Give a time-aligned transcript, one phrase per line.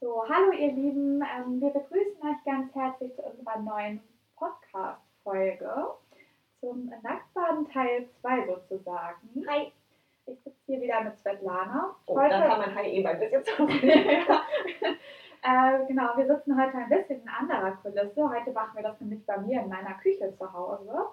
[0.00, 4.00] So, hallo ihr Lieben, ähm, wir begrüßen euch ganz herzlich zu unserer neuen
[4.36, 5.70] Podcast-Folge,
[6.60, 9.44] zum Nacktbaden Teil 2 sozusagen.
[9.48, 9.72] Hi.
[10.26, 11.96] Ich sitze hier wieder mit Svetlana.
[12.06, 13.42] Oh, Heute- da kann man Hi eben ein bisschen
[15.42, 18.28] äh, genau, wir sitzen heute ein bisschen in anderer Kulisse.
[18.28, 21.06] Heute machen wir das nämlich bei mir in meiner Küche zu Hause.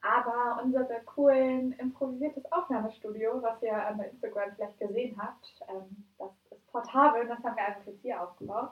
[0.00, 6.45] Aber unsere coolen improvisiertes Aufnahmestudio, was ihr an Instagram vielleicht gesehen habt, ähm, das ist
[6.76, 8.70] portabel und das haben wir einfach jetzt hier aufgebaut.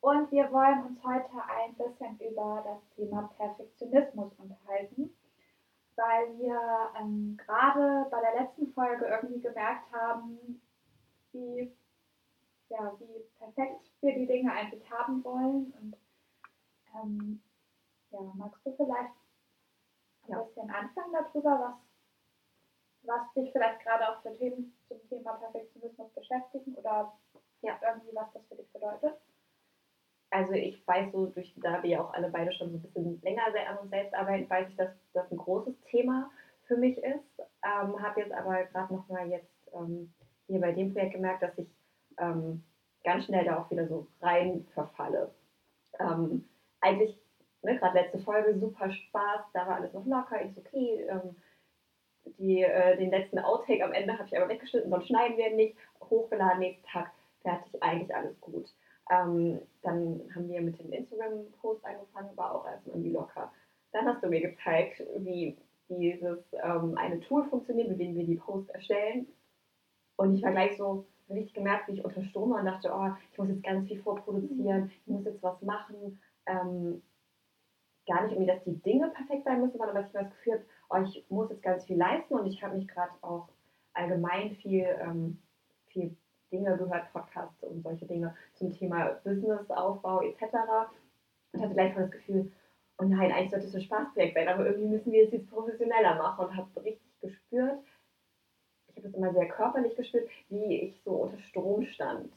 [0.00, 5.14] Und wir wollen uns heute ein bisschen über das Thema Perfektionismus unterhalten,
[5.96, 10.60] weil wir ähm, gerade bei der letzten Folge irgendwie gemerkt haben,
[11.32, 11.70] wie,
[12.70, 15.72] ja, wie perfekt wir die Dinge eigentlich haben wollen.
[15.80, 15.96] Und
[16.96, 17.40] ähm,
[18.10, 19.14] ja, magst du vielleicht
[20.26, 20.42] ein Ja.
[20.42, 21.89] bisschen anfangen darüber, was,
[23.02, 27.12] was dich vielleicht gerade auch für Themen zum Thema Perfektionismus beschäftigen oder
[27.62, 27.78] Ja.
[27.82, 29.14] irgendwie was das für dich bedeutet?
[30.30, 33.20] Also ich weiß so, durch da wir ja auch alle beide schon so ein bisschen
[33.22, 36.30] länger an uns selbst arbeiten, weiß ich, dass das ein großes Thema
[36.62, 37.40] für mich ist.
[37.64, 40.08] Ähm, habe jetzt aber gerade nochmal jetzt ähm,
[40.46, 41.66] hier bei dem Projekt gemerkt, dass ich
[42.18, 42.60] ähm,
[43.02, 45.32] ganz schnell da auch wieder so rein verfalle.
[45.98, 46.44] Ähm,
[46.80, 47.18] eigentlich,
[47.62, 51.04] ne, gerade letzte Folge, super Spaß, da war alles noch locker, ist okay.
[51.08, 51.36] Ähm,
[52.38, 55.76] die, äh, den letzten Outtake am Ende habe ich aber weggeschnitten, sonst schneiden wir nicht.
[56.08, 57.10] Hochgeladen, nächsten Tag,
[57.42, 58.72] fertig, eigentlich alles gut.
[59.10, 63.52] Ähm, dann haben wir mit dem Instagram-Post angefangen, war auch erstmal irgendwie locker.
[63.92, 65.56] Dann hast du mir gezeigt, wie
[65.88, 69.26] dieses ähm, eine Tool funktioniert, mit dem wir die Posts erstellen.
[70.16, 73.08] Und ich war gleich so richtig gemerkt, wie ich unter Strom war und dachte, oh,
[73.32, 76.20] ich muss jetzt ganz viel vorproduzieren, ich muss jetzt was machen.
[76.46, 77.02] Ähm,
[78.06, 80.64] gar nicht irgendwie, dass die Dinge perfekt sein müssen, sondern dass ich das Gefühl habe,
[80.90, 83.48] oh, ich muss jetzt ganz viel leisten und ich habe mich gerade auch
[83.94, 85.38] allgemein viel, ähm,
[85.88, 86.16] viel
[86.52, 90.42] Dinge gehört, Podcasts und solche Dinge zum Thema Businessaufbau etc.
[91.52, 92.50] Und hatte gleich das Gefühl,
[92.98, 96.16] oh nein, eigentlich sollte es ein Spaßprojekt sein, aber irgendwie müssen wir es jetzt professioneller
[96.16, 97.80] machen und habe richtig gespürt,
[98.88, 102.32] ich habe das immer sehr körperlich gespürt, wie ich so unter Strom stand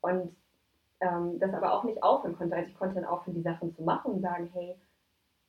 [0.00, 0.36] und
[1.00, 2.54] ähm, das aber auch nicht aufhören konnte.
[2.54, 4.76] Also ich konnte dann aufhören, die Sachen zu machen und sagen, hey,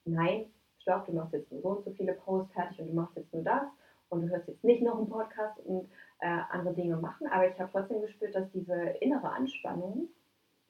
[0.06, 0.52] nein,
[0.82, 3.34] stopp, du machst jetzt nur so und so viele Posts fertig und du machst jetzt
[3.34, 3.64] nur das
[4.10, 7.28] und du hörst jetzt nicht noch einen Podcast und äh, andere Dinge machen.
[7.28, 10.10] Aber ich habe trotzdem gespürt, dass diese innere Anspannung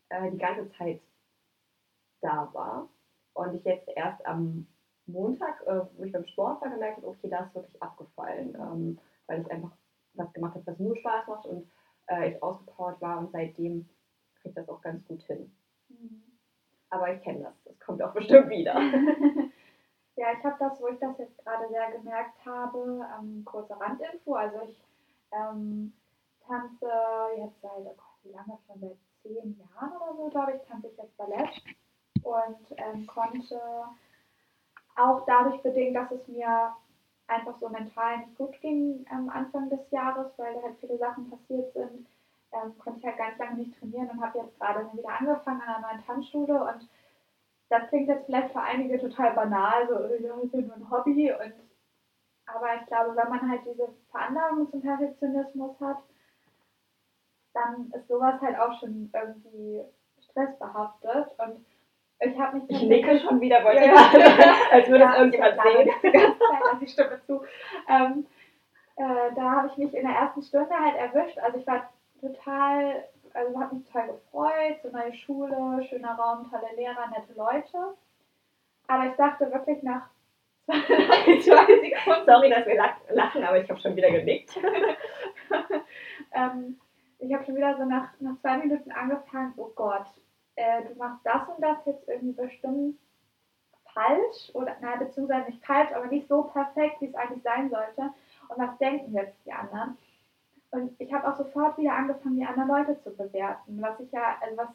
[0.10, 1.02] äh, die ganze Zeit
[2.22, 2.90] da war
[3.34, 4.68] und ich jetzt erst am
[5.08, 9.00] Montag, äh, wo ich beim Sport war, gemerkt habe, okay, da ist wirklich abgefallen, ähm,
[9.28, 9.72] weil ich einfach
[10.14, 11.70] was gemacht habe, was nur Spaß macht und
[12.08, 13.90] äh, ich ausgepowert war und seitdem
[14.36, 15.52] kriege ich das auch ganz gut hin.
[16.90, 18.76] Aber ich kenne das, das kommt auch bestimmt wieder.
[20.22, 24.36] ja, ich habe das, wo ich das jetzt gerade sehr gemerkt habe, ähm, kurze Randinfo.
[24.36, 24.84] Also ich
[25.32, 25.92] ähm,
[26.48, 26.88] tanze
[27.38, 30.90] jetzt seit, oh Gott, wie lange schon, seit zehn Jahren oder so, glaube ich, tanze
[30.90, 31.50] ich jetzt Ballett
[32.22, 33.60] und ähm, konnte
[34.96, 36.76] auch dadurch bedingt, dass es mir
[37.26, 41.32] einfach so mental nicht gut ging am Anfang des Jahres, weil da halt viele Sachen
[41.32, 42.06] passiert sind,
[42.52, 45.76] ähm, konnte ich halt ganz lange nicht trainieren und habe jetzt gerade wieder angefangen an
[45.76, 46.88] einer neuen Tanzschule und
[47.72, 51.32] das klingt jetzt vielleicht für einige total banal, so, ja, ist ja nur ein Hobby
[51.32, 51.54] und
[52.46, 55.98] aber ich glaube, wenn man halt diese Veranlagung zum Perfektionismus hat,
[57.54, 59.82] dann ist sowas halt auch schon irgendwie
[60.22, 61.66] stressbehaftet und
[62.24, 63.94] ich habe mich Ich nicke schon wieder, wollte Ja.
[63.94, 65.90] ich gerade, als würde es Ja, irgendjemand ich sehen.
[66.04, 67.42] Die ganze Zeit, ich stimme zu.
[67.88, 68.28] Ähm,
[68.98, 71.40] äh, da habe ich mich in der ersten Stunde halt erwischt.
[71.40, 71.90] Also ich war
[72.20, 77.96] total, also habe mich total gefreut, so neue Schule, schöner Raum, tolle Lehrer, nette Leute.
[78.88, 80.10] Aber ich dachte wirklich nach
[80.66, 80.74] zwei,
[81.42, 84.58] zwei Sekunden, Sorry, dass wir lach- lachen, aber ich habe schon wieder genickt.
[86.34, 86.80] ähm,
[87.20, 90.06] ich habe schon wieder so nach, nach zwei Minuten angefangen, oh Gott,
[90.56, 92.98] äh, du machst das und das jetzt irgendwie bestimmt
[93.94, 98.14] falsch oder, na, beziehungsweise nicht falsch, aber nicht so perfekt, wie es eigentlich sein sollte.
[98.48, 99.98] Und was denken jetzt die anderen?
[100.72, 104.38] Und ich habe auch sofort wieder angefangen, die anderen Leute zu bewerten, was ich ja,
[104.42, 104.70] also was,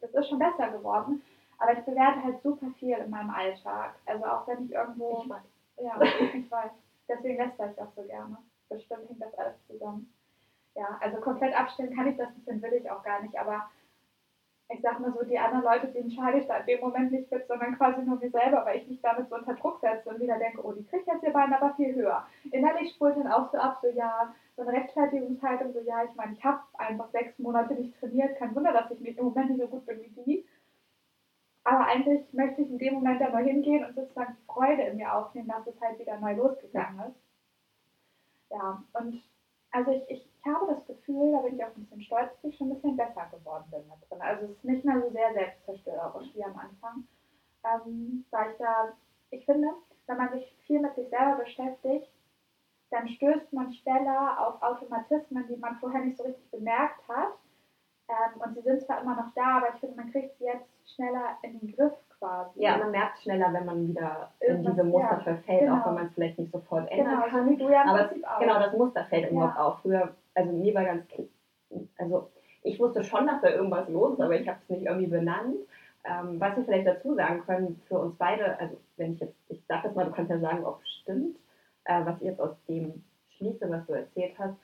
[0.00, 1.22] das ist schon besser geworden,
[1.58, 3.94] aber ich bewerte halt super viel in meinem Alltag.
[4.06, 5.42] Also auch wenn ich irgendwo, Ich weiß.
[5.80, 6.00] ja,
[6.34, 6.70] ich weiß,
[7.08, 8.36] deswegen lästere ich auch so gerne.
[8.68, 10.12] Bestimmt hängt das alles zusammen.
[10.74, 13.68] Ja, also komplett abstellen kann ich das nicht und will ich auch gar nicht, aber
[14.68, 17.30] ich sag mal so, die anderen Leute, die entscheide ich da in dem Moment nicht
[17.32, 20.20] mit, sondern quasi nur mir selber, weil ich mich damit so unter Druck setze und
[20.20, 22.26] wieder denke, oh, die kriegt jetzt ihr Bein aber viel höher.
[22.52, 26.32] Innerlich spult dann auch so ab, so ja, so eine Rechtfertigungshaltung, so ja, ich meine,
[26.32, 29.60] ich habe einfach sechs Monate nicht trainiert, kein Wunder, dass ich nicht, im Moment nicht
[29.60, 30.44] so gut bin wie die.
[31.62, 34.96] Aber eigentlich möchte ich in dem Moment da mal hingehen und sozusagen die Freude in
[34.96, 37.20] mir aufnehmen, dass es halt wieder neu losgegangen ist.
[38.50, 39.22] Ja, und
[39.70, 42.50] also ich, ich, ich habe das Gefühl, da bin ich auch ein bisschen stolz, dass
[42.50, 44.22] ich schon ein bisschen besser geworden bin da drin.
[44.22, 47.06] Also es ist nicht mehr so sehr selbstzerstörerisch wie am Anfang.
[47.62, 48.92] Ähm, weil ich da,
[49.30, 49.68] ich finde,
[50.06, 52.08] wenn man sich viel mit sich selber beschäftigt,
[52.90, 57.34] dann stößt man schneller auf Automatismen, die man vorher nicht so richtig bemerkt hat.
[58.08, 60.94] Ähm, und sie sind zwar immer noch da, aber ich finde, man kriegt sie jetzt
[60.94, 62.62] schneller in den Griff quasi.
[62.62, 65.76] Ja, man merkt schneller, wenn man wieder in diese Muster ja, verfällt, genau.
[65.80, 67.58] auch wenn man es vielleicht nicht sofort ändern genau, kann.
[67.58, 69.56] Du ja aber es, genau, das Muster fällt immer ja.
[69.56, 69.80] auf.
[69.80, 71.04] Früher, also mir war ganz,
[71.98, 72.30] also
[72.62, 75.56] ich wusste schon, dass da irgendwas los ist, aber ich habe es nicht irgendwie benannt.
[76.04, 79.62] Ähm, was wir vielleicht dazu sagen können für uns beide, also wenn ich jetzt, ich
[79.68, 81.36] sag jetzt mal, du kannst ja sagen, ob es stimmt,
[81.88, 83.02] äh, was ich jetzt aus dem
[83.36, 84.54] schließe, was du erzählt hast,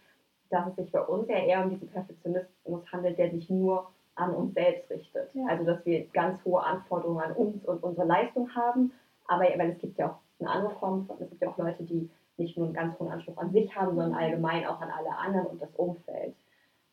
[0.50, 4.32] dass es sich bei uns ja eher um diesen Perfektionismus handelt, der sich nur an
[4.34, 5.34] uns selbst richtet.
[5.34, 5.46] Ja.
[5.48, 8.92] Also dass wir ganz hohe Anforderungen an uns und unsere Leistung haben,
[9.26, 11.82] aber weil es gibt ja auch eine andere Form von, es gibt ja auch Leute,
[11.82, 15.16] die nicht nur einen ganz hohen Anspruch an sich haben, sondern allgemein auch an alle
[15.16, 16.34] anderen und das Umfeld.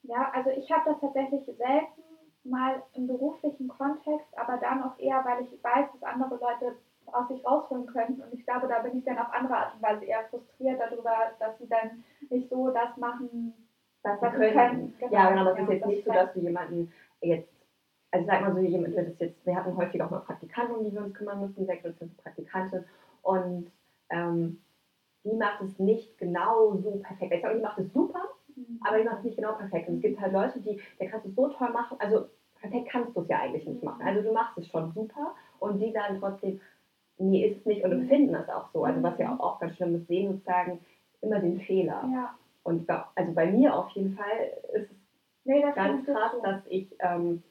[0.03, 2.01] Ja, also ich habe das tatsächlich selten
[2.43, 6.75] mal im beruflichen Kontext, aber dann auch eher, weil ich weiß, dass andere Leute
[7.07, 8.21] aus sich rausholen könnten.
[8.21, 11.11] Und ich glaube, da bin ich dann auf andere Art und Weise eher frustriert darüber,
[11.39, 13.53] dass sie dann nicht so das machen,
[14.03, 14.53] was sie können.
[14.53, 14.93] können.
[14.99, 15.13] Genau.
[15.13, 17.49] Ja, genau, das ja, ist jetzt das nicht so, dass du jemanden jetzt,
[18.11, 20.83] also sag mal so, jemand wird es jetzt, wir hatten häufig auch mal Praktikanten, um
[20.83, 22.83] die wir uns kümmern müssen, sechs oder fünf Praktikanten
[23.21, 23.69] und
[24.09, 24.57] ähm,
[25.23, 27.31] die macht es nicht genau so perfekt.
[27.33, 28.21] Ich sage, die macht es super,
[28.55, 28.79] mhm.
[28.81, 29.87] aber die macht es nicht genau perfekt.
[29.87, 32.25] Und es gibt halt Leute, die, der kannst du so toll machen, also
[32.59, 34.01] perfekt kannst du es ja eigentlich nicht machen.
[34.03, 36.59] Also du machst es schon super und die sagen trotzdem,
[37.21, 38.83] nee, ist es nicht und empfinden es auch so.
[38.83, 40.79] Also was ja auch, auch ganz schlimm ist, sehen sozusagen
[41.21, 42.03] immer den Fehler.
[42.11, 42.35] Ja.
[42.63, 44.97] Und also bei mir auf jeden Fall ist es
[45.45, 46.41] nee, ganz krass, so.
[46.41, 47.43] dass ich ähm,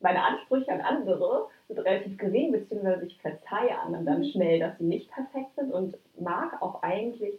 [0.00, 4.24] meine Ansprüche an andere sind relativ gering, beziehungsweise ich verzeihe anderen dann mhm.
[4.24, 7.38] schnell, dass sie nicht perfekt sind und mag auch eigentlich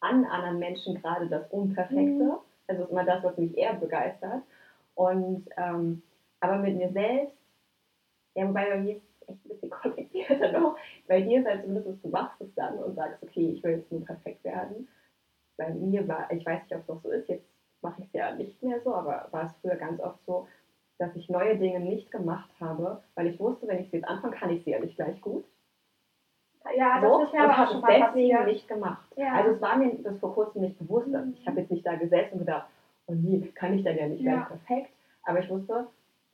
[0.00, 2.24] an anderen Menschen gerade das Unperfekte.
[2.24, 2.38] Mhm.
[2.66, 4.42] Also ist immer das, was mich eher begeistert.
[4.94, 6.02] Und ähm,
[6.40, 7.36] aber mit mir selbst,
[8.34, 10.76] ja, wobei bei mir ist echt ein bisschen komplizierter noch.
[11.08, 13.92] Bei dir ist halt zumindest, du machst es dann und sagst, okay, ich will jetzt
[13.92, 14.88] nur perfekt werden.
[15.56, 17.46] Bei mir war, ich weiß nicht, ob es noch so ist, jetzt
[17.82, 20.46] mache ich es ja nicht mehr so, aber war es früher ganz oft so,
[20.98, 24.36] dass ich neue Dinge nicht gemacht habe, weil ich wusste, wenn ich sie jetzt anfange,
[24.36, 25.44] kann ich sie ja nicht gleich gut.
[26.74, 28.46] Ja, das so, ist mir aber auch schon mal deswegen passiert.
[28.46, 29.06] nicht gemacht.
[29.16, 29.34] Ja.
[29.34, 31.06] Also es war mir das vor kurzem nicht bewusst.
[31.06, 31.34] Mhm.
[31.38, 32.66] Ich habe jetzt nicht da gesessen und gedacht,
[33.06, 34.44] oh nee, kann ich dann ja nicht ja.
[34.44, 34.90] perfekt.
[35.22, 35.86] Aber ich wusste,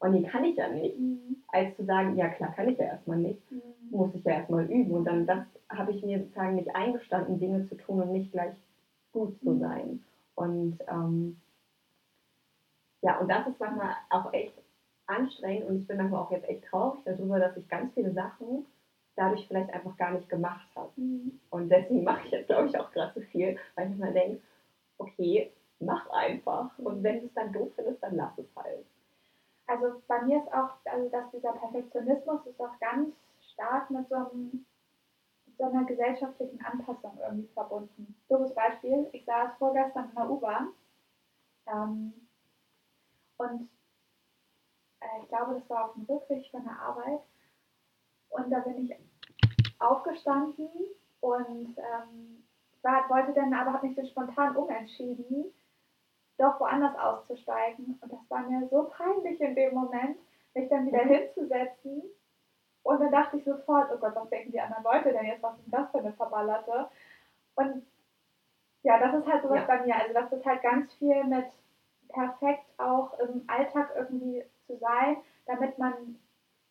[0.02, 0.99] oh nee, kann ich ja nicht.
[0.99, 1.37] Mhm.
[1.49, 3.60] Als zu sagen, ja klar, kann ich ja erstmal nicht, mhm.
[3.90, 4.90] muss ich ja erstmal üben.
[4.90, 8.54] Und dann das habe ich mir sozusagen nicht eingestanden, Dinge zu tun und nicht gleich
[9.12, 9.60] gut zu mhm.
[9.60, 10.04] sein.
[10.34, 11.37] Und ähm,
[13.02, 14.54] ja, und das ist manchmal auch echt
[15.06, 18.64] anstrengend und ich bin manchmal auch jetzt echt traurig darüber, dass ich ganz viele Sachen
[19.16, 20.90] dadurch vielleicht einfach gar nicht gemacht habe.
[20.96, 21.38] Mhm.
[21.50, 24.40] Und deswegen mache ich jetzt, glaube ich, auch gerade so viel, weil ich mir denke,
[24.98, 26.70] okay, mach einfach.
[26.78, 28.87] Und wenn du es dann doof findest, dann lass es halt.
[29.66, 33.14] Also bei mir ist auch, also dass dieser Perfektionismus ist auch ganz
[33.52, 34.66] stark mit so, einem,
[35.46, 38.14] mit so einer gesellschaftlichen Anpassung irgendwie verbunden.
[38.28, 40.68] Doofes Beispiel, ich saß vorgestern in der U-Bahn
[41.66, 42.12] ähm,
[43.38, 43.68] und
[45.00, 47.20] äh, ich glaube, das war auf dem Rückweg von der Arbeit
[48.30, 48.96] und da bin ich
[49.78, 50.68] aufgestanden
[51.20, 52.44] und ähm,
[52.82, 55.52] war, wollte dann aber, habe mich so spontan umentschieden
[56.38, 57.98] doch woanders auszusteigen.
[58.00, 60.17] Und das war mir so peinlich in dem Moment,
[60.55, 61.10] mich dann wieder mhm.
[61.10, 62.03] hinzusetzen.
[62.82, 65.56] Und dann dachte ich sofort, oh Gott, was denken die anderen Leute denn jetzt, was
[65.58, 66.89] ist das für eine Verballerte?
[67.55, 67.86] Und
[68.82, 69.67] ja, das ist halt sowas ja.
[69.67, 69.94] bei mir.
[69.94, 71.46] Also das ist halt ganz viel mit
[72.08, 75.93] perfekt auch im Alltag irgendwie zu sein, damit man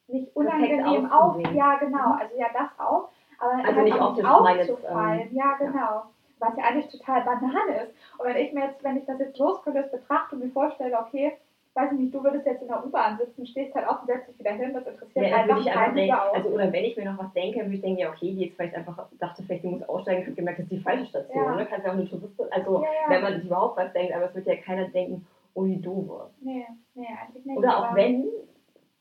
[0.08, 1.39] nicht unangenehm auf.
[1.53, 2.10] Ja, genau.
[2.10, 2.20] Mhm.
[2.20, 3.10] Also ja, das auch.
[3.39, 5.20] Aber also halt nicht auch nicht aufzufallen.
[5.20, 5.80] Jetzt, ähm, ja, genau.
[5.80, 6.10] Ja
[6.41, 7.94] was ja eigentlich total banal ist.
[8.18, 11.38] Und wenn ich mir jetzt, wenn ich das jetzt losgelöst betrachte und mir vorstelle, okay,
[11.74, 14.28] weiß ich nicht, du würdest jetzt in der U-Bahn sitzen, stehst halt auf und setzt
[14.28, 17.18] dich wieder hin, das interessiert ja, einfach einfach denken, Also, oder wenn ich mir noch
[17.18, 19.84] was denke, würde ich denken, ja, okay, die jetzt vielleicht einfach dachte, vielleicht die muss
[19.84, 21.56] aussteigen, ich habe gemerkt, das ist die falsche Station, ja.
[21.56, 21.66] ne?
[21.66, 23.10] Kannst ja auch eine Touristin, also, ja, ja.
[23.10, 26.30] wenn man sich überhaupt was denkt, aber es wird ja keiner denken, oh, die doofe.
[26.42, 27.58] Nee, nee, eigentlich nicht.
[27.58, 28.28] Oder auch wenn,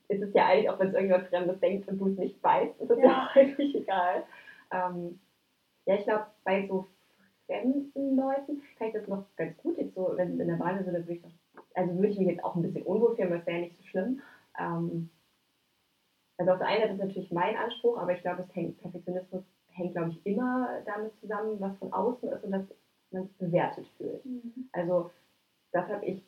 [0.09, 2.81] ist es ja eigentlich, auch wenn es irgendjemand Fremdes denkt und du es nicht weißt,
[2.81, 4.25] ist es ja, eigentlich egal.
[4.73, 5.19] Ähm,
[5.87, 6.87] ja, ich glaube, bei so
[7.47, 10.79] fremden Leuten kann ich das noch ganz gut jetzt so, wenn es in der Bahn
[10.79, 11.31] ist, würde ich noch,
[11.75, 13.83] also würde ich mich jetzt auch ein bisschen unwohl fühlen, aber es wäre nicht so
[13.85, 14.21] schlimm.
[14.59, 15.09] Ähm,
[16.39, 19.43] also auf der einen Seite ist natürlich mein Anspruch, aber ich glaube, es hängt, Perfektionismus
[19.73, 22.65] hängt, glaube ich, immer damit zusammen, was von außen ist und dass
[23.11, 24.25] man es bewertet fühlt.
[24.25, 24.69] Mhm.
[24.73, 25.11] Also
[25.73, 26.25] das habe ich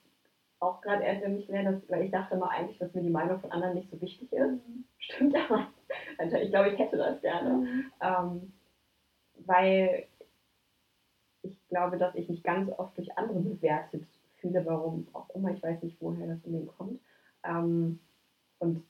[0.60, 3.40] auch gerade erst für mich gelernt, weil ich dachte immer eigentlich, dass mir die Meinung
[3.40, 4.68] von anderen nicht so wichtig ist.
[4.68, 4.84] Mhm.
[4.98, 5.68] Stimmt aber.
[6.18, 7.50] Also ich glaube, ich hätte das gerne.
[7.50, 7.84] Mhm.
[8.00, 8.52] Ähm,
[9.46, 10.06] weil
[11.72, 14.04] glaube, dass ich mich ganz oft durch andere bewertet
[14.42, 15.50] fühle, warum auch immer.
[15.52, 17.00] Ich weiß nicht, woher das in mir kommt.
[17.44, 17.98] Ähm,
[18.58, 18.82] und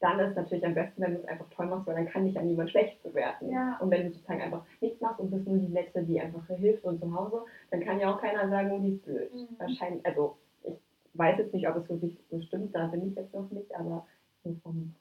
[0.00, 2.24] dann ist es natürlich am besten, wenn du es einfach toll machst, weil dann kann
[2.24, 3.50] dich ja niemand schlecht bewerten.
[3.52, 3.78] Ja.
[3.78, 6.84] Und wenn du sozusagen einfach nichts machst und bist nur die Nette, die einfach hilft
[6.84, 9.32] und zu Hause, dann kann ja auch keiner sagen, oh, die ist blöd.
[9.32, 9.48] Mhm.
[9.58, 10.74] Wahrscheinlich, also ich
[11.14, 14.04] weiß jetzt nicht, ob es wirklich so stimmt, da bin ich jetzt noch nicht, aber
[14.42, 14.92] so vom,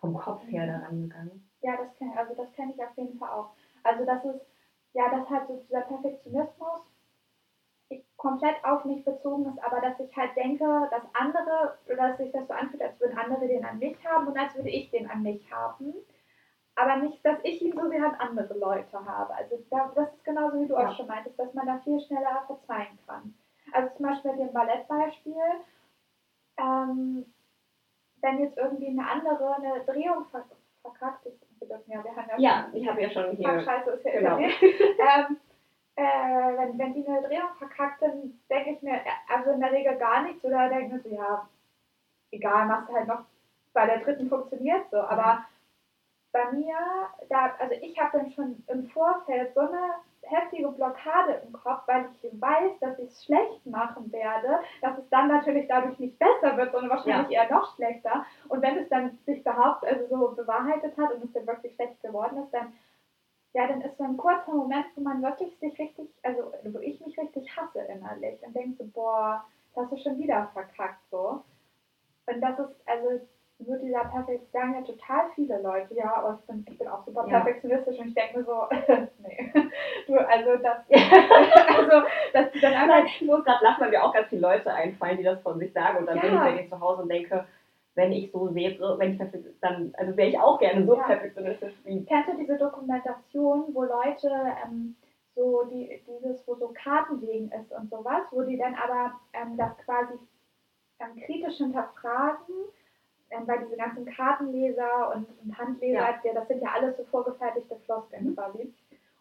[0.00, 0.68] vom Kopf her Mhm.
[0.68, 1.42] da rangegangen.
[1.62, 3.50] Ja, das kenne also das kenne ich auf jeden Fall auch.
[3.84, 4.40] Also das ist,
[4.94, 6.80] ja, das halt so dieser Perfektionismus
[8.20, 12.30] komplett auf mich bezogen ist, aber dass ich halt denke, dass andere, oder dass sich
[12.32, 15.10] das so anfühlt, als würden andere den an mich haben und als würde ich den
[15.10, 15.94] an mich haben.
[16.76, 19.34] Aber nicht, dass ich ihn so sehr an andere Leute habe.
[19.34, 20.88] Also da, das ist genauso wie du Ja.
[20.90, 23.34] auch schon meintest, dass man da viel schneller verzweigen kann.
[23.72, 25.34] Also zum Beispiel mit dem Ballettbeispiel,
[26.58, 27.24] ähm,
[28.20, 30.44] wenn jetzt irgendwie eine andere eine Drehung ver
[30.82, 33.48] verkackt ist, wir dürfen ja, wir haben ja Ja, ich habe ja schon hier.
[33.48, 34.38] Ach, scheiße, ist ja Genau.
[34.38, 35.36] ähm,
[36.00, 39.72] äh, wenn, wenn die eine Drehung verkackt, dann denke ich mir, äh, also in der
[39.72, 41.48] Regel gar nichts oder denke ich mir so, ja,
[42.30, 43.24] egal, machst du halt noch,
[43.72, 45.00] bei der dritten funktioniert so.
[45.00, 45.44] Aber
[46.32, 46.76] bei mir,
[47.28, 52.06] da, also ich habe dann schon im Vorfeld so eine heftige Blockade im Kopf, weil
[52.22, 56.56] ich weiß, dass ich es schlecht machen werde, dass es dann natürlich dadurch nicht besser
[56.56, 58.24] wird, sondern wahrscheinlich eher noch schlechter.
[58.48, 62.00] Und wenn es dann sich behauptet, also so bewahrheitet hat und es dann wirklich schlecht
[62.02, 62.72] geworden ist, dann
[63.52, 67.00] ja, dann ist so ein kurzer Moment, wo man wirklich sich richtig, also wo ich
[67.04, 71.42] mich richtig hasse innerlich und denke so, boah, das du schon wieder verkackt so.
[72.26, 73.20] Und das ist, also
[73.58, 77.04] so dieser Perfekt, sagen ja total viele Leute, ja, aber ich bin, ich bin auch
[77.04, 77.40] super Ja.
[77.40, 78.66] perfektionistisch und ich denke mir so,
[79.18, 79.52] nee,
[80.06, 80.78] du, also das,
[81.76, 84.40] also, dass die dann Nein, einfach, ich muss gerade lachen, weil mir auch ganz viele
[84.42, 85.98] Leute einfallen, die das von sich sagen.
[85.98, 86.22] Und dann Ja.
[86.22, 87.44] bin ich wirklich zu Hause und denke,
[88.00, 89.18] wenn ich so wäre, wenn ich
[89.60, 91.02] dann, also wäre ich auch gerne so Ja.
[91.02, 92.02] perfektionistisch wie.
[92.06, 94.30] kennst du diese Dokumentation, wo Leute
[94.64, 94.96] ähm,
[95.36, 99.56] so die, dieses, wo so Karten legen ist und sowas, wo die dann aber ähm,
[99.58, 100.14] das quasi
[100.98, 102.54] ähm, kritisch hinterfragen,
[103.30, 106.32] ähm, weil diese ganzen Kartenleser und, und Handleser, Ja.
[106.34, 108.72] das sind ja alles so vorgefertigte Floskeln quasi.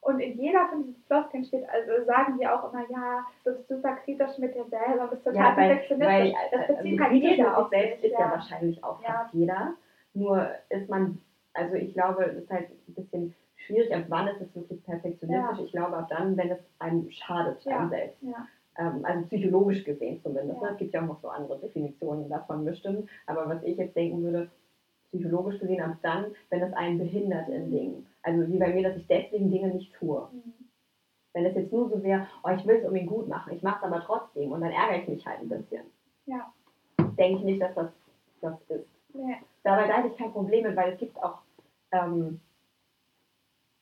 [0.02, 3.68] Und in jeder von diesen Floskeln steht, also sagen die auch immer, ja, du bist
[3.68, 6.08] super kritisch mit dir selber, bist total Ja, weil, perfektionistisch.
[6.08, 8.32] weil das also bezieht halt kritisch jeder auf selbst ist ja.
[8.32, 9.10] wahrscheinlich auch Ja.
[9.14, 9.74] fast jeder.
[10.14, 11.20] Nur ist man,
[11.54, 15.58] also ich glaube, es ist halt ein bisschen schwierig, ab wann ist es wirklich perfektionistisch.
[15.60, 15.64] Ja.
[15.66, 17.80] Ich glaube, ab dann, wenn es einem schadet, Ja.
[17.80, 18.22] einem selbst.
[18.24, 18.48] Ja.
[18.78, 20.62] Ähm, also psychologisch gesehen zumindest.
[20.62, 20.70] Ja.
[20.70, 23.10] Es gibt ja auch noch so andere Definitionen davon bestimmt.
[23.28, 24.50] Aber was ich jetzt denken würde,
[25.10, 28.08] psychologisch gesehen, ab dann, wenn es einen behindert in Dingen.
[28.24, 30.28] Also wie bei mir, dass ich deswegen Dinge nicht tue.
[30.32, 30.54] Mhm.
[31.34, 33.86] Wenn es jetzt nur so wäre, oh, ich will es unbedingt gut machen, ich mache
[33.86, 35.86] es aber trotzdem und dann ärgere ich mich halt ein bisschen.
[36.26, 36.52] Ja.
[37.18, 37.92] Denke ich nicht, dass das
[38.42, 38.88] das ist.
[39.14, 39.38] Nee.
[39.64, 41.40] Dabei da hätte ich kein Problem mit, weil es gibt auch,
[41.92, 42.40] ähm,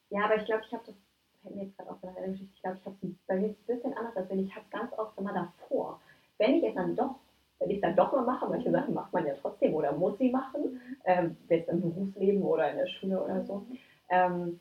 [0.10, 0.96] ja, aber ich glaube, ich habe das,
[1.42, 3.56] fällt mir jetzt gerade auf eine Geschichte, ich glaube, ich habe es bei mir ein
[3.68, 6.00] bisschen anders, als wenn ich habe es ganz oft immer davor.
[6.38, 7.16] Wenn ich es dann doch,
[7.60, 10.18] wenn ich es dann doch mal mache, manche Sachen macht man ja trotzdem oder muss
[10.18, 13.66] sie machen, ähm, jetzt im Berufsleben oder in der Schule oder so,
[14.10, 14.60] ähm,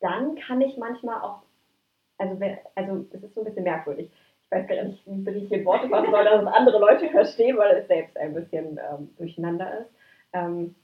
[0.00, 1.42] dann kann ich manchmal auch,
[2.18, 2.38] also,
[2.74, 4.10] also es ist so ein bisschen merkwürdig.
[4.44, 7.56] Ich weiß gar nicht, wie ich hier Worte fassen soll, dass es andere Leute verstehen,
[7.56, 9.90] weil es selbst ein bisschen ähm, durcheinander ist.
[10.32, 10.74] Ähm,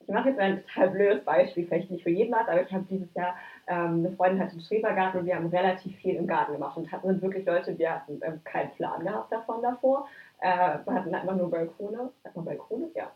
[0.00, 2.84] ich mache jetzt ein total blödes Beispiel, vielleicht nicht für jeden was, aber ich habe
[2.90, 3.36] dieses Jahr,
[3.66, 6.90] ähm, eine Freundin hatte einen Schrebergarten und wir haben relativ viel im Garten gemacht und
[6.90, 10.08] hatten wirklich Leute, wir hatten ähm, keinen Plan gehabt davon davor.
[10.40, 12.10] Äh, wir hatten einfach nur Balkone.
[12.24, 12.88] Hat man Balkone?
[12.94, 13.10] Ja.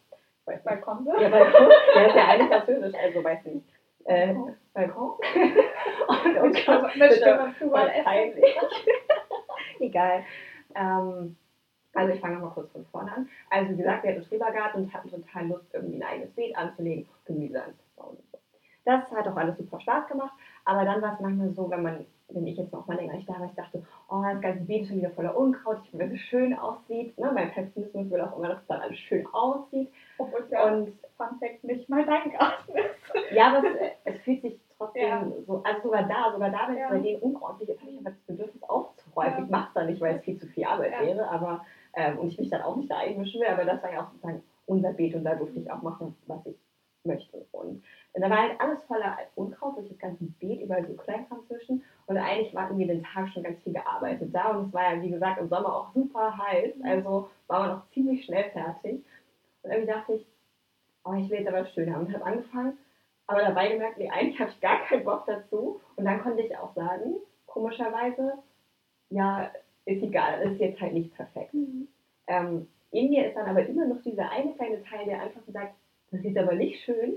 [0.47, 0.63] Ich.
[0.63, 1.69] Balkon Ja, Balkon.
[1.95, 3.67] Der ist ja eigentlich französisch, also weiß nicht.
[4.05, 4.35] Äh,
[4.75, 5.13] Balkon.
[6.09, 8.05] und, und Mit Stimme überall essen.
[8.05, 8.57] peinlich.
[9.81, 10.23] Egal.
[10.75, 11.37] Ähm,
[11.95, 13.29] also ich fange nochmal kurz von vorne an.
[13.51, 16.57] Also wie gesagt, wir hatten einen Schrebergarten und hatten total Lust, irgendwie ein eigenes Beet
[16.57, 18.19] anzulegen und Gemüse anzubauen.
[18.85, 20.33] Das hat auch alles super Spaß gemacht,
[20.65, 23.29] aber dann war es manchmal so, wenn man, wenn ich jetzt noch mal länger nicht
[23.29, 26.01] da war, ich dachte, oh, das ganze Beet ist schon wieder voller Unkraut, ich will,
[26.07, 27.17] dass es schön aussieht.
[27.19, 27.31] Ne?
[27.35, 29.91] Mein Perfektionismus will auch immer, dass es dann alles schön aussieht.
[30.19, 33.33] Obwohl es ja, Und Fun Fact, nicht mal dein Garten ist.
[33.35, 35.27] Ja, aber es, es fühlt sich trotzdem Ja.
[35.47, 36.85] so, also sogar da, sogar da, wenn Ja.
[36.87, 39.33] es bei denen unordentlich ist, habe ich einfach das Bedürfnis aufzuräumen.
[39.39, 39.45] Ja.
[39.45, 41.65] Ich mache es dann nicht, weil es viel zu viel Arbeit wäre, aber
[41.95, 44.11] ähm, und ich mich dann auch nicht da einmischen will, aber das war ja auch
[44.11, 46.57] sozusagen unser Beet und da durfte ich auch machen, was ich
[47.05, 47.45] möchte.
[47.53, 47.83] Und
[48.15, 51.83] da war halt alles voller Unkraut durch das ganze Beet, überall so Kleinkram zwischen.
[52.07, 54.51] Und eigentlich war irgendwie den Tag schon ganz viel gearbeitet da.
[54.51, 56.77] Und es war ja, wie gesagt, im Sommer auch super heiß.
[56.77, 56.85] Mhm.
[56.85, 59.05] Also war man auch ziemlich schnell fertig.
[59.63, 60.27] Und irgendwie dachte ich,
[61.05, 62.07] oh, ich will jetzt aber schön haben.
[62.07, 62.79] Und habe angefangen,
[63.27, 65.81] aber dabei gemerkt, nee, eigentlich habe ich gar keinen Bock dazu.
[65.97, 67.15] Und dann konnte ich auch sagen,
[67.47, 68.35] komischerweise,
[69.11, 69.51] ja,
[69.87, 71.55] ist egal, ist jetzt halt nicht perfekt.
[72.27, 75.75] Ähm, in mir ist dann aber immer noch dieser eine kleine Teil, der einfach sagt,
[76.11, 77.17] das ist aber nicht schön.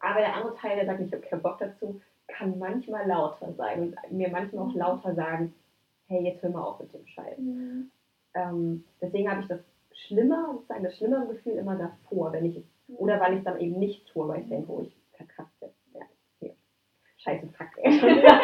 [0.00, 3.80] Aber der andere Teil, der sagt, ich habe keinen Bock dazu, kann manchmal lauter sein
[3.82, 5.54] und mir manchmal auch lauter sagen,
[6.06, 7.38] hey, jetzt hör mal auf mit dem Scheiß.
[7.38, 7.90] Mhm.
[8.34, 9.60] Ähm, deswegen habe ich das
[9.92, 12.64] schlimmer, sozusagen das schlimmere Gefühl immer davor, wenn ich es,
[12.96, 15.76] oder weil ich es dann eben nicht tue, weil ich denke, oh, ich verkacke jetzt.
[15.94, 16.00] Ja,
[16.38, 16.54] hier.
[17.18, 17.68] Scheiße, fuck.
[17.76, 18.40] ey, schon wieder.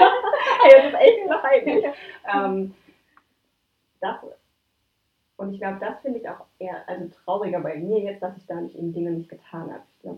[0.65, 1.85] Ey, das ist echt noch heimlich.
[2.35, 2.75] Ähm,
[4.01, 4.17] das,
[5.37, 8.47] und ich glaube, das finde ich auch eher, also trauriger bei mir jetzt, dass ich
[8.47, 9.83] da nicht eben Dinge nicht getan habe.
[10.02, 10.11] Ich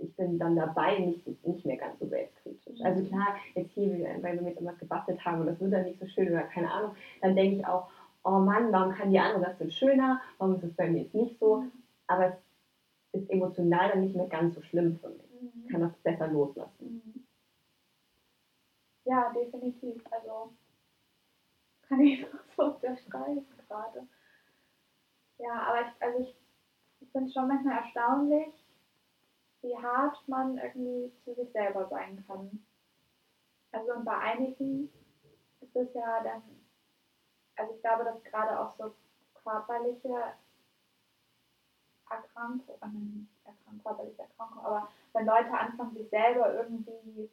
[0.00, 2.80] ich bin dann dabei nicht, nicht mehr ganz so selbstkritisch.
[2.82, 3.90] Also klar, jetzt hier,
[4.22, 6.70] weil wir mit irgendwas gebastelt haben und das wird dann nicht so schön oder keine
[6.70, 7.88] Ahnung, dann denke ich auch,
[8.24, 10.20] oh Mann, warum kann die andere das denn schöner?
[10.38, 11.64] Warum ist es bei mir jetzt nicht so?
[12.06, 12.36] Aber
[13.12, 15.42] es ist emotional dann nicht mehr ganz so schlimm für mich.
[15.64, 17.02] Ich kann das besser loslassen.
[17.04, 17.24] Mhm.
[19.04, 20.02] Ja, definitiv.
[20.10, 20.52] Also
[21.88, 24.06] kann ich noch so unterstreichen gerade.
[25.38, 26.36] Ja, aber ich, also ich,
[27.00, 28.54] ich finde es schon manchmal erstaunlich,
[29.62, 32.64] wie hart man irgendwie zu sich selber sein kann.
[33.72, 34.90] Also und bei einigen
[35.60, 36.42] ist es ja dann,
[37.56, 38.94] also ich glaube, dass gerade auch so
[39.42, 40.14] körperliche
[42.10, 47.30] Erkrankungen, äh, nicht Erkrankung, körperliche Erkrankungen, aber wenn Leute anfangen, sich selber irgendwie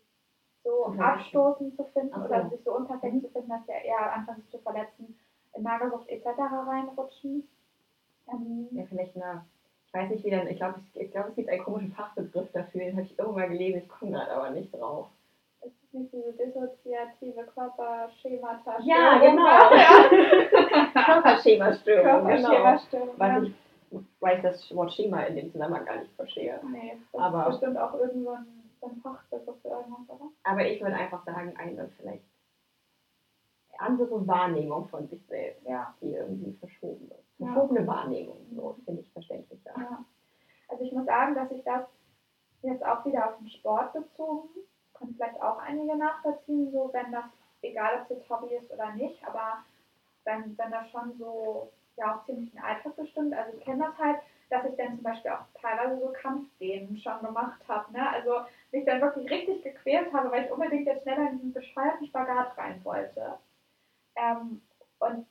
[0.63, 0.99] so Mhm.
[0.99, 2.25] abstoßend zu finden so.
[2.25, 5.17] oder sich so unperfekt zu finden, dass sie eher anfangen, sich zu verletzen,
[5.55, 6.25] in Magersucht etc.
[6.67, 7.47] reinrutschen.
[8.31, 9.45] Ähm, Ja, vielleicht eine,
[9.87, 12.51] ich weiß nicht, wie dann, ich glaube, ich, ich glaube, es gibt einen komischen Fachbegriff
[12.53, 15.07] dafür, den habe ich irgendwann mal gelesen, ich komme gerade aber nicht drauf.
[15.61, 18.77] Ist es nicht diese dissoziative Körperschemata?
[18.83, 21.03] Ja, genau.
[21.05, 22.49] Körperschemastörung, genau.
[22.49, 23.09] Körperschemastörung.
[23.17, 23.43] Was ja.
[23.43, 23.53] ich,
[24.19, 26.59] weil ich das Wort Schema in dem Zusammenhang gar nicht verstehe.
[26.71, 28.03] Nee, das Aber- ist bestimmt auch so
[28.87, 30.29] ein Fachbegriff für irgendwas, oder?
[30.43, 32.23] Aber ich würde einfach sagen, eine vielleicht
[33.79, 35.93] andere Wahrnehmung von sich selbst, Ja.
[36.01, 37.23] die irgendwie verschoben wird.
[37.37, 37.47] Ja.
[37.53, 39.73] Verschobene Wahrnehmung, so finde ich verständlicher.
[39.77, 40.03] ja.
[40.67, 41.83] Also ich muss sagen, dass ich das
[42.63, 44.49] jetzt auch wieder auf den Sport bezogen,
[44.93, 47.25] können vielleicht auch einige nachvollziehen, so wenn das,
[47.61, 49.63] egal ob es jetzt Hobby ist oder nicht, aber
[50.23, 53.33] wenn, wenn das schon so, ja auch ziemlich den Alltag bestimmt.
[53.33, 54.17] Also ich kenne das halt,
[54.49, 57.91] dass ich dann zum Beispiel auch teilweise so Kampfdehnen schon gemacht habe.
[57.93, 58.09] Ne?
[58.09, 58.31] Also
[58.71, 62.57] mich dann wirklich richtig gequält habe, weil ich unbedingt jetzt schneller in diesen bescheuerten Spagat
[62.57, 63.37] rein wollte.
[64.15, 64.61] Ähm,
[64.99, 65.25] und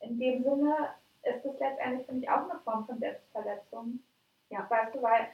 [0.00, 0.74] in dem Sinne
[1.22, 3.98] ist es letztendlich, finde ich, auch eine Form von Selbstverletzung.
[4.50, 4.66] Ja.
[4.68, 5.28] Weißt du, weil.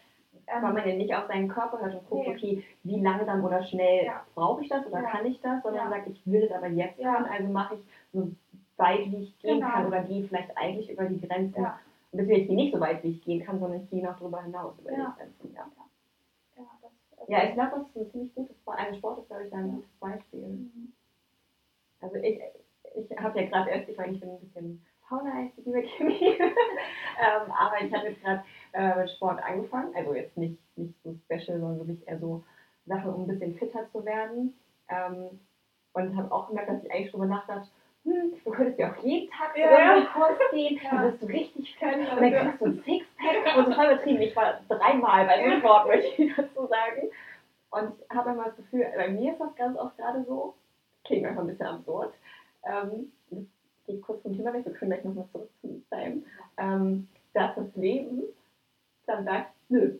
[0.47, 2.33] Ähm, Weil man ja nicht auf seinen Körper hört und guckt, Nee.
[2.35, 4.25] okay, wie langsam oder schnell Ja.
[4.37, 5.11] brauche ich das oder Ja.
[5.11, 5.91] kann ich das, sondern Ja.
[5.91, 7.17] sagt, ich will es aber jetzt Ja.
[7.17, 7.81] können, also mache ich
[8.13, 8.31] so
[8.77, 9.73] weit, wie ich gehen Genau.
[9.73, 11.63] kann oder gehe vielleicht eigentlich über die Grenzen.
[11.63, 11.77] Ja.
[12.13, 14.17] Und deswegen ich gehe nicht so weit, wie ich gehen kann, sondern ich gehe noch
[14.17, 15.17] drüber hinaus über Ja.
[15.17, 15.53] die Grenzen.
[15.53, 15.67] Ja,
[16.57, 19.47] ja, das, also, ja ich glaube, das ist ein ziemlich gutes, ein Sport ist, glaube
[19.47, 20.41] ich, ein gutes Beispiel.
[20.47, 20.93] Mhm.
[22.01, 22.41] Also ich,
[22.95, 25.83] ich habe ja gerade erst, ich meine, ich bin ein bisschen fauler als die liebe
[25.83, 30.93] Kimi, ähm, aber ich habe jetzt gerade äh, mit Sport angefangen, also jetzt nicht, nicht
[31.05, 32.43] so special, sondern wirklich eher so
[32.87, 34.55] Sachen, um ein bisschen fitter zu werden.
[34.89, 35.39] Ähm,
[35.93, 37.69] und habe auch gemerkt, dass ich eigentlich drüber nachdachte,
[38.05, 40.91] hm, du könntest ja auch jeden Tag Ja, irgendeinem Kurs gehen, Ja.
[40.91, 44.23] dann wirst du richtig können und dann kriegst du ein Sixpack und so voll übertrieben.
[44.23, 47.09] Ich war dreimal bei dem Sport, möchte ich dazu sagen.
[47.73, 50.55] Und habe immer das Gefühl, bei mir ist das ganz oft gerade so,
[51.11, 52.15] klingt einfach ein bisschen absurd.
[52.65, 53.45] Ähm, das
[53.87, 56.25] geht kurz vom Thema weg, wir können gleich nochmal zurück zu deinem.
[56.59, 58.23] Ähm, dass das Leben
[59.07, 59.99] dann sagt, nö.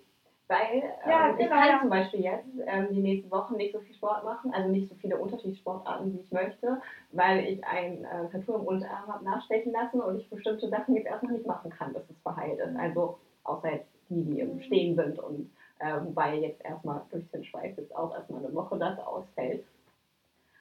[0.49, 1.81] Weil ähm, Ja, ich genau, kann ja.
[1.81, 4.97] zum Beispiel jetzt ähm, die nächsten Wochen nicht so viel Sport machen, also nicht so
[4.97, 6.81] viele unterschiedliche Sportarten, wie ich möchte,
[7.13, 11.07] weil ich ein äh, Tattoo im Unterarm habe nachstechen lassen und ich bestimmte Sachen jetzt
[11.07, 12.77] erstmal nicht machen kann, bis es verheilt ist.
[12.77, 14.61] Also außer jetzt die, die im Mhm.
[14.61, 18.77] Stehen sind und äh, wobei jetzt erstmal durch den Schweiß jetzt auch erstmal eine Woche
[18.79, 19.65] das ausfällt.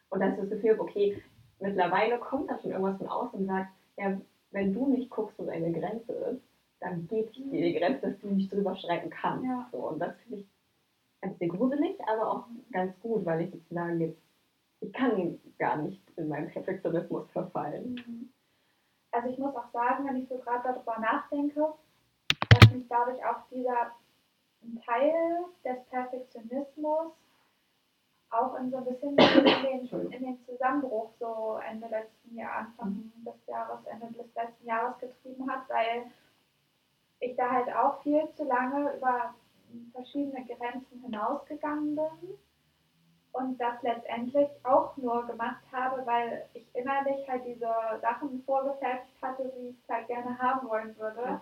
[0.10, 1.22] Und dass ich das Gefühl okay,
[1.60, 4.20] mittlerweile kommt da schon irgendwas von außen und sagt, ja,
[4.52, 6.42] wenn du nicht guckst, wo deine Grenze ist,
[6.80, 9.46] dann gebe ich dir die Grenze, dass du nicht drüber schreiten kannst.
[9.46, 9.68] Ja.
[9.72, 10.48] So, und das finde ich
[11.22, 14.22] ein bisschen gruselig, aber auch ganz gut, weil ich sozusagen jetzt,
[14.80, 17.96] ich kann gar nicht in meinen Perfektionismus verfallen.
[18.08, 18.30] Mhm.
[19.12, 21.74] Also ich muss auch sagen, wenn ich so gerade darüber nachdenke,
[22.50, 23.92] dass mich dadurch auch dieser
[24.86, 25.14] Teil
[25.66, 27.12] des Perfektionismus
[28.32, 33.12] auch in so ein bisschen in den, in den Zusammenbruch so Ende letzten Jahr, Anfang
[33.26, 36.04] des Jahres, Ende des letzten Jahres getrieben hat, weil
[37.20, 39.34] ich da halt auch viel zu lange über
[39.94, 42.38] verschiedene Grenzen hinausgegangen bin
[43.32, 47.70] und das letztendlich auch nur gemacht habe, weil ich innerlich halt diese
[48.02, 51.42] Sachen vorgefertigt hatte, wie ich es halt gerne haben wollen würde.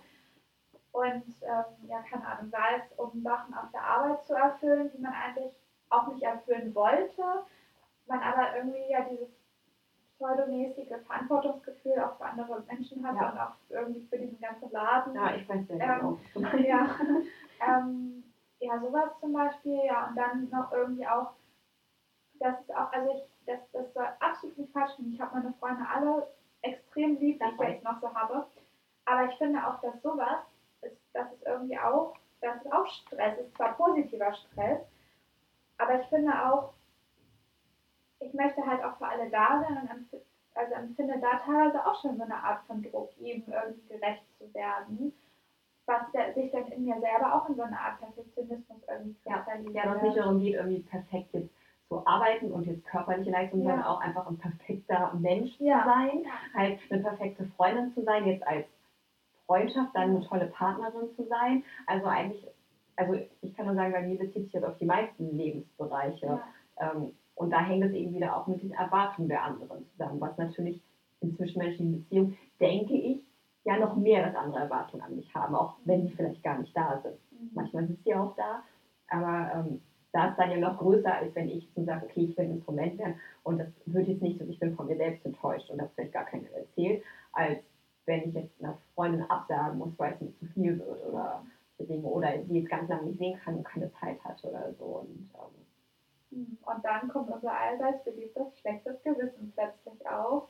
[0.92, 5.02] Und ähm, ja, keine Ahnung, sei es um Sachen auf der Arbeit zu erfüllen, die
[5.02, 5.54] man eigentlich
[5.90, 7.24] auch nicht erfüllen wollte,
[8.08, 9.28] man aber irgendwie ja dieses
[10.18, 13.32] pseudomäßige Verantwortungsgefühl auch für andere Menschen hat Ja.
[13.32, 15.14] und auch irgendwie für diesen ganzen Laden.
[15.14, 16.58] Ja, ich weiß sehr Ähm, genau.
[16.58, 16.96] Ja,
[17.68, 18.24] ähm,
[18.60, 21.32] ja, sowas zum Beispiel, ja, und dann noch irgendwie auch
[22.40, 25.12] das ist auch, also ich, das, das soll absolut nicht falsch sein.
[25.12, 26.28] Ich habe meine Freunde alle
[26.62, 28.46] extrem lieb, die ich jetzt noch so habe.
[29.06, 30.46] Aber ich finde auch, dass sowas,
[30.82, 34.82] ist, das ist irgendwie auch, das ist auch Stress, ist zwar positiver Stress,
[35.78, 36.74] aber ich finde auch,
[38.20, 40.24] ich möchte halt auch für alle da sein und empf
[40.56, 44.52] also empfinde da teilweise auch schon so eine Art von Druck, eben irgendwie gerecht zu
[44.56, 45.14] werden,
[45.86, 49.76] was der, sich dann in mir selber auch in so eine Art Perfektionismus irgendwie kristallisiert.
[49.76, 51.54] Ja, es nicht darum geht, irgendwie perfekt jetzt
[51.88, 53.70] zu arbeiten und jetzt körperliche Leistung, ja.
[53.70, 55.84] sondern auch einfach ein perfekter Mensch ja.
[55.84, 58.66] zu sein, halt eine perfekte Freundin zu sein, jetzt als
[59.46, 61.64] Freundschaft dann eine tolle Partnerin zu sein.
[61.86, 62.46] Also eigentlich,
[62.98, 66.26] also ich kann nur sagen, bei mir bezieht sich das auf die meisten Lebensbereiche.
[66.26, 66.42] Ja.
[66.80, 70.38] Ähm, und da hängt es eben wieder auch mit den Erwartungen der anderen zusammen, was
[70.38, 70.82] natürlich
[71.22, 73.24] in zwischenmenschlichen Beziehungen, denke ich,
[73.64, 76.76] ja noch mehr als andere Erwartungen an mich haben, auch wenn sie vielleicht gar nicht
[76.76, 77.16] da sind.
[77.32, 77.52] Mhm.
[77.54, 78.64] Manchmal sind sie auch da,
[79.10, 79.82] aber ähm,
[80.14, 82.52] da ist dann ja noch größer, als wenn ich so sage, okay, ich will ein
[82.52, 85.80] Instrument werden und das wird jetzt nicht so, ich bin von mir selbst enttäuscht und
[85.80, 87.60] das vielleicht gar keiner erzählt, als
[88.06, 91.44] wenn ich jetzt einer Freundin absagen muss, weil es mir zu viel wird oder
[91.86, 94.86] Dinge oder sie jetzt ganz lange nicht sehen kann und keine Zeit hat oder so.
[94.86, 100.48] Und, ähm, hm, und dann kommt unser allseits beliebtes schlechtes Gewissen plötzlich auf.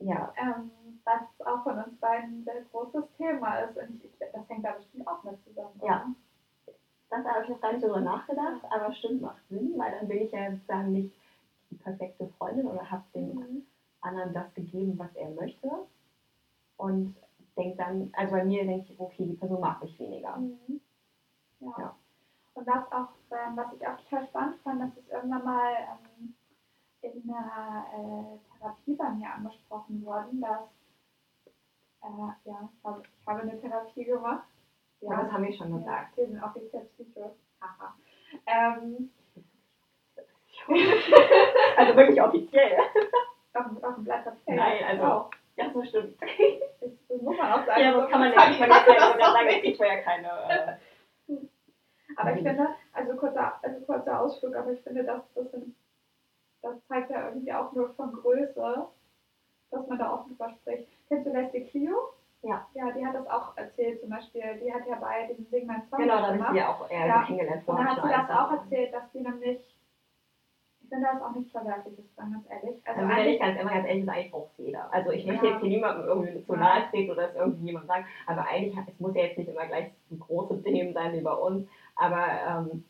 [0.00, 0.32] Ja.
[0.36, 0.70] Ähm,
[1.04, 3.76] was auch von uns beiden ein sehr großes Thema ist.
[3.76, 5.80] Und ich, das hängt da bestimmt auch mit zusammen.
[5.82, 6.06] Ja.
[7.10, 10.18] Das habe ich noch gar nicht darüber nachgedacht, aber stimmt, macht Sinn, weil dann bin
[10.18, 11.12] ich ja sozusagen nicht
[11.70, 13.66] die perfekte Freundin oder habe dem mhm.
[14.00, 15.68] anderen das gegeben, was er möchte.
[16.76, 17.16] Und
[17.60, 20.36] denke dann, also bei mir denke ich, okay, die Person mag mich weniger.
[20.36, 20.80] Mhm.
[21.60, 21.74] Ja.
[21.78, 21.96] ja.
[22.54, 26.34] Und was auch, ähm, was ich auch total spannend fand, dass es irgendwann mal ähm,
[27.02, 30.68] in einer äh, Therapie bei mir angesprochen worden, dass
[32.02, 34.48] äh, ja, ich habe, ich habe eine Therapie gemacht.
[35.00, 36.16] Ja, ja das haben wir schon gesagt.
[36.16, 37.36] Wir sind offiziell Psycho.
[37.60, 37.94] Haha.
[38.46, 39.10] Ähm,
[41.76, 42.78] also wirklich offiziell.
[43.54, 44.56] Auf, auf dem Blatt Papier.
[44.56, 45.04] Nein, also.
[45.04, 45.30] Auch.
[45.60, 46.16] Ja, so stimmt.
[46.80, 47.80] Das, das muss man auch sagen.
[47.82, 48.60] Ja, das kann man ja nicht.
[48.60, 50.28] Man kann ja sagen, es gibt ja keine.
[50.48, 51.34] Äh,
[52.16, 55.76] aber ich finde, also kurzer, also kurzer Ausflug, aber ich finde, das, das, sind,
[56.62, 58.86] das zeigt ja irgendwie auch nur von Größe,
[59.70, 60.88] dass man da auch drüber spricht.
[61.08, 62.14] Kennst du Leslie Clio?
[62.42, 62.66] Ja.
[62.72, 65.82] Ja, die hat das auch erzählt, zum Beispiel, die hat ja bei diesem Ding mein
[65.90, 67.24] Song Genau, da habe ich sie ja auch eher ja.
[67.24, 67.90] kennengelernt vorher.
[67.90, 69.69] Und dann hat sie das auch erzählt, dass die nämlich,
[70.90, 72.80] ich finde das auch nichts Verwerfliches dran, ganz ehrlich.
[72.84, 74.92] Also, also wenn ich ganz, immer ganz ehrlich, ist eigentlich braucht jeder.
[74.92, 75.52] Also ich möchte ja.
[75.52, 78.98] jetzt hier niemandem irgendwie zu nahe treten oder es irgendwie jemand sagen, aber eigentlich, es
[79.00, 82.84] muss ja jetzt nicht immer gleich große Themen sein wie bei uns, aber ähm,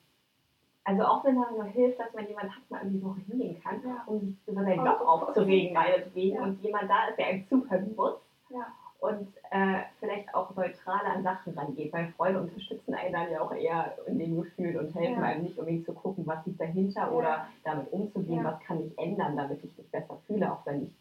[0.85, 3.83] also auch wenn es nur hilft, dass man jemanden hat, mal irgendwie Woche hingehen kann,
[4.07, 6.43] um sich über seinen Job aufzuregen, meinetwegen, ja.
[6.43, 8.15] und jemand da ist, der einem zuhören muss
[8.51, 8.67] ja.
[9.01, 13.53] Und äh, vielleicht auch neutraler an Sachen rangeht, weil Freunde unterstützen einen dann ja auch
[13.53, 17.47] eher in dem Gefühl und helfen einem nicht unbedingt zu gucken, was liegt dahinter oder
[17.65, 20.95] damit umzugehen, was kann ich ändern, damit ich mich besser fühle, auch wenn ich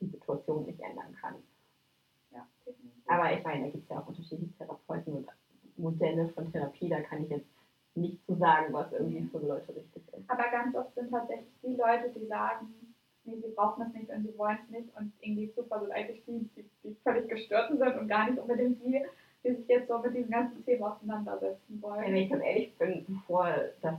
[0.00, 1.34] die Situation nicht ändern kann.
[3.06, 5.28] Aber ich meine, da gibt es ja auch unterschiedliche Therapeuten und
[5.76, 7.46] Modelle von Therapie, da kann ich jetzt
[7.94, 10.28] nicht zu sagen, was irgendwie für Leute richtig ist.
[10.30, 12.74] Aber ganz oft sind tatsächlich die Leute, die sagen,
[13.26, 16.22] nee, sie brauchen es nicht und sie wollen es nicht und irgendwie super sind eigentlich
[16.26, 19.02] die, die, die völlig gestörten sind und gar nicht unbedingt die,
[19.44, 22.02] die sich jetzt so mit diesem ganzen Thema auseinandersetzen wollen.
[22.02, 23.48] wenn ich ganz ehrlich bin, bevor
[23.82, 23.94] das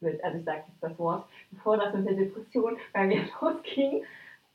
[0.00, 4.04] mit, also ich sage jetzt das Wort, bevor das mit der Depression bei mir losging,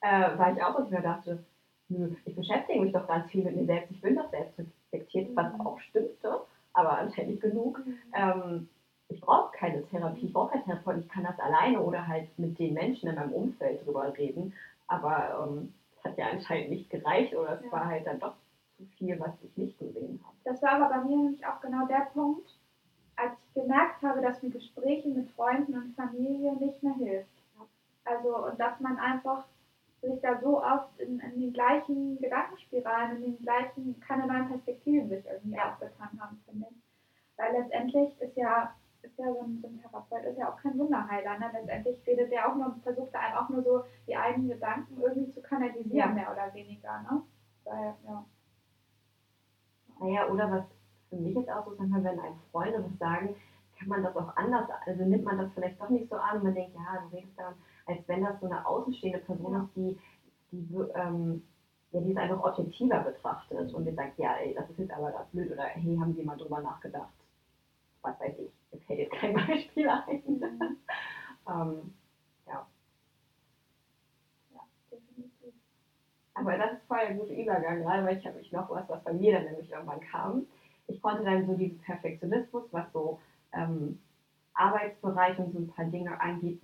[0.01, 1.43] äh, war ich auch, dass ich mir dachte,
[1.89, 5.35] nö, ich beschäftige mich doch ganz viel mit mir selbst, ich bin doch selbst reflektiert,
[5.35, 5.61] was mhm.
[5.61, 6.41] auch stimmte,
[6.73, 7.85] aber anscheinend genug.
[7.85, 7.97] Mhm.
[8.13, 8.69] Ähm,
[9.13, 12.57] ich brauche keine Therapie, ich brauche keine Therapie, ich kann das alleine oder halt mit
[12.59, 14.53] den Menschen in meinem Umfeld drüber reden.
[14.87, 17.71] Aber ähm, es hat ja anscheinend nicht gereicht oder es ja.
[17.71, 18.35] war halt dann doch
[18.77, 20.35] zu viel, was ich nicht gesehen habe.
[20.43, 22.49] Das war aber bei mir nämlich auch genau der Punkt,
[23.15, 27.29] als ich gemerkt habe, dass mir Gespräche mit Freunden und Familie nicht mehr hilft.
[28.05, 29.45] Also, und dass man einfach
[30.01, 35.07] sich da so oft in, in den gleichen Gedankenspiralen, in den gleichen, keine neuen Perspektiven
[35.09, 35.71] sich irgendwie ja.
[35.71, 36.77] aufgetan haben, finde ich.
[37.37, 38.73] Weil letztendlich ist ja,
[39.03, 41.37] ist ja so ein, so ein Therapeut, ist ja auch kein Wunderheiler.
[41.39, 41.51] Ne?
[41.53, 45.33] Letztendlich redet der auch nur, versucht er einem auch nur so die eigenen Gedanken irgendwie
[45.33, 46.07] zu kanalisieren, ja.
[46.07, 47.01] mehr oder weniger.
[47.01, 47.21] Ne?
[47.65, 48.25] Weil, ja.
[49.99, 50.63] Naja, oder was
[51.09, 53.35] für mich jetzt auch so ist, wenn ein Freund was sagen,
[53.77, 56.43] kann man das auch anders, also nimmt man das vielleicht doch nicht so an und
[56.43, 57.53] man denkt, ja, du redest da
[57.85, 59.99] als wenn das so eine außenstehende Person ist, die,
[60.51, 61.43] die, ähm,
[61.91, 65.11] ja, die es einfach objektiver betrachtet und die sagt, ja, ey, das ist jetzt aber
[65.11, 67.13] da blöd oder hey, haben Sie mal drüber nachgedacht?
[68.01, 70.21] Was weiß ich, mir fällt jetzt kein Beispiel ein.
[70.25, 70.77] Mhm.
[71.47, 71.91] ähm,
[72.47, 72.65] ja.
[74.51, 74.59] Ja,
[74.91, 75.53] definitiv.
[76.35, 79.03] Aber das ist voll ein guter Übergang, gerade weil ich habe mich noch was, was
[79.03, 80.43] bei mir dann nämlich irgendwann kam.
[80.87, 83.19] Ich konnte dann so diesen Perfektionismus, was so
[83.53, 83.97] ähm,
[84.55, 86.57] Arbeitsbereich und so ein paar Dinge angeht,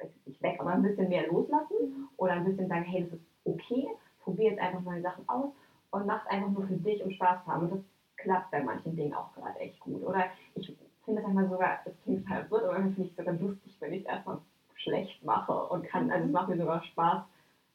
[0.00, 3.12] weiß jetzt nicht weg, aber ein bisschen mehr loslassen oder ein bisschen sagen, hey, das
[3.12, 3.86] ist okay,
[4.20, 5.50] probier jetzt einfach neue Sachen aus
[5.90, 7.64] und mach es einfach nur für dich, um Spaß zu haben.
[7.64, 7.80] Und das
[8.16, 10.02] klappt bei manchen Dingen auch gerade echt gut.
[10.02, 10.68] Oder ich
[11.10, 13.76] finde es manchmal sogar, das klingt total absurd, aber manchmal finde ich es sogar lustig,
[13.80, 14.38] wenn ich es erstmal
[14.74, 17.22] schlecht mache und kann, also es macht mir sogar Spaß,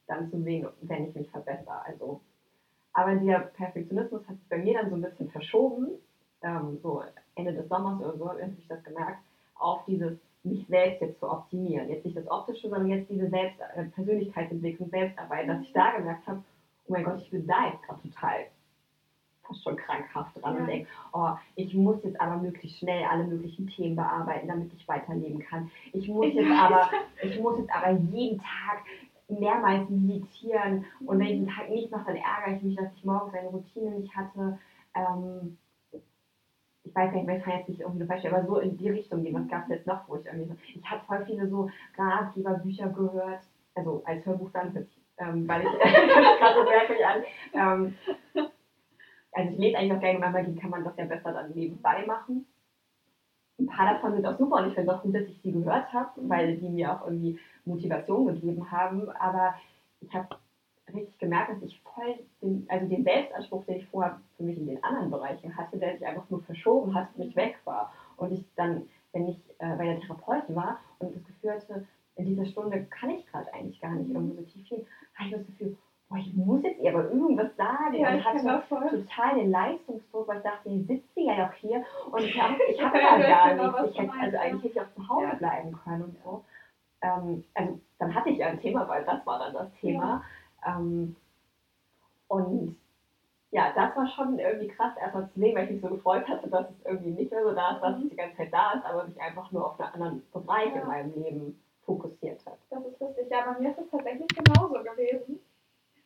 [0.07, 1.85] dann zu sehen, wenn ich mich verbessere.
[1.85, 2.21] Also,
[2.93, 5.89] aber dieser Perfektionismus hat sich bei mir dann so ein bisschen verschoben,
[6.41, 7.03] ähm, so
[7.35, 9.19] Ende des Sommers oder so, habe ich das gemerkt,
[9.55, 11.89] auf dieses mich selbst jetzt zu optimieren.
[11.89, 16.27] Jetzt nicht das Optische, sondern jetzt diese Selbst äh, Persönlichkeitsentwicklung, Selbstarbeit, dass ich da gemerkt
[16.27, 16.43] habe,
[16.87, 18.45] oh mein Gott, ich bin da jetzt gerade total
[19.47, 20.61] fast schon krankhaft dran Ja.
[20.61, 24.87] und denke, oh, ich muss jetzt aber möglichst schnell alle möglichen Themen bearbeiten, damit ich
[24.87, 25.69] weiterleben kann.
[25.93, 26.89] Ich muss Ich jetzt aber,
[27.23, 28.79] ich muss jetzt aber jeden Tag
[29.27, 33.03] mehrmals meditieren und wenn ich den Tag nicht mache, dann ärgere ich mich, dass ich
[33.05, 34.59] morgens eine Routine nicht hatte.
[34.93, 35.57] Ähm,
[36.83, 39.23] ich weiß gar nicht ich kann jetzt nicht irgendwie Beispiel, aber so in die Richtung
[39.23, 39.33] gehen.
[39.33, 40.55] Was gab es jetzt noch, wo ich irgendwie so.
[40.75, 43.41] Ich habe voll viele so Ratgeberbücher gehört,
[43.73, 44.85] also als Hörbuch dann,
[45.17, 45.67] ähm, weil ich
[46.39, 47.23] gerade so merkwürdig an.
[47.53, 47.93] Ähm,
[49.35, 52.45] also ich lese eigentlich auch gerne, manchmal kann man das ja besser dann nebenbei machen.
[53.59, 55.51] Ein paar davon sind auch super und ich finde es auch gut, dass ich sie
[55.51, 59.09] gehört habe, weil die mir auch irgendwie Motivation gegeben haben.
[59.11, 59.53] Aber
[60.01, 60.27] ich habe
[60.93, 64.67] richtig gemerkt, dass ich voll den, also den Selbstanspruch, den ich vorher für mich in
[64.67, 67.91] den anderen Bereichen hatte, der sich einfach nur verschoben hat und mich weg war.
[68.17, 71.83] Und ich dann, wenn ich äh, bei der Therapeutin war und das Gefühl hatte,
[72.15, 75.35] in dieser Stunde kann ich gerade eigentlich gar nicht irgendwo so tief hin, hatte ich
[75.35, 75.75] das Gefühl,
[76.15, 78.89] boah, ich muss jetzt ihr aber irgendwas sagen Ja, und ich hatte voll.
[78.89, 82.81] total den Leistungsdruck, weil ich dachte, ich sitze ja doch hier und ich habe ich
[82.83, 83.89] hab Ja, ja gar genau, nichts.
[83.91, 84.41] Ich hätte, also ja.
[84.41, 85.35] eigentlich hätte ich auch zu Hause Ja.
[85.35, 86.43] bleiben können und so.
[87.01, 90.23] Ähm, also dann hatte ich ja ein Thema, weil das war dann das Thema.
[90.65, 91.15] Ähm,
[92.27, 92.75] und
[93.51, 96.49] ja, das war schon irgendwie krass, erstmal zu sehen, weil ich mich so gefreut hatte,
[96.49, 98.85] dass es irgendwie nicht mehr so da ist, dass es die ganze Zeit da ist,
[98.85, 100.81] aber sich einfach nur auf einen anderen Bereich Ja.
[100.81, 102.57] in meinem Leben fokussiert hat.
[102.69, 103.27] Das ist lustig.
[103.29, 105.39] Ja, bei mir ist es tatsächlich genauso gewesen,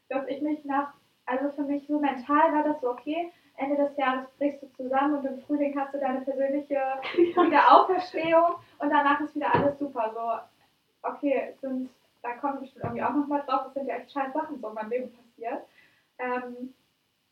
[0.10, 0.94] dass ich mich nach,
[1.26, 5.18] also für mich so mental war das so, okay, Ende des Jahres brichst du zusammen
[5.18, 6.82] und im Frühling hast du deine persönliche
[7.16, 10.12] Wiederauferstehung und danach ist wieder alles super.
[10.14, 11.90] So, okay, sind,
[12.22, 14.70] da kommen wir bestimmt irgendwie auch nochmal drauf, es sind ja echt scheiß Sachen so
[14.70, 15.64] in meinem Leben passiert.
[16.20, 16.74] Ähm,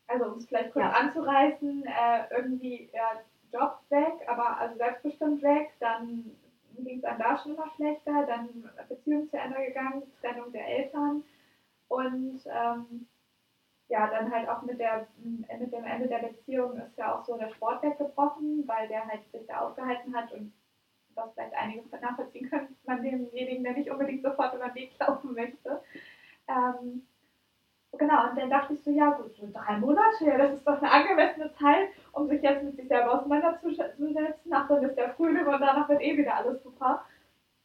[0.06, 0.90] also um es vielleicht kurz Ja.
[0.92, 3.20] anzureißen, äh, irgendwie ja,
[3.52, 6.30] Job weg, aber also selbstbestimmt weg, dann
[6.78, 11.24] ging es einem da schon immer schlechter, dann Beziehung zu Ende gegangen, Trennung der Eltern
[11.88, 13.06] und ähm,
[13.88, 17.36] ja, dann halt auch mit, der, mit dem Ende der Beziehung ist ja auch so
[17.38, 20.52] der Sport weggebrochen, weil der halt sich da aufgehalten hat und
[21.14, 25.34] was vielleicht einige nachvollziehen können, man demjenigen, der nicht unbedingt sofort über den Weg laufen
[25.34, 25.82] möchte.
[26.48, 27.02] Ähm,
[27.96, 30.80] genau, und dann dachte ich so, ja gut, so drei Monate, ja, das ist doch
[30.80, 34.16] eine angemessene Zeit, um sich jetzt mit sich selber auseinanderzusetzen.
[34.50, 37.04] Ach, dann ist der Frühling und danach wird eh wieder alles super.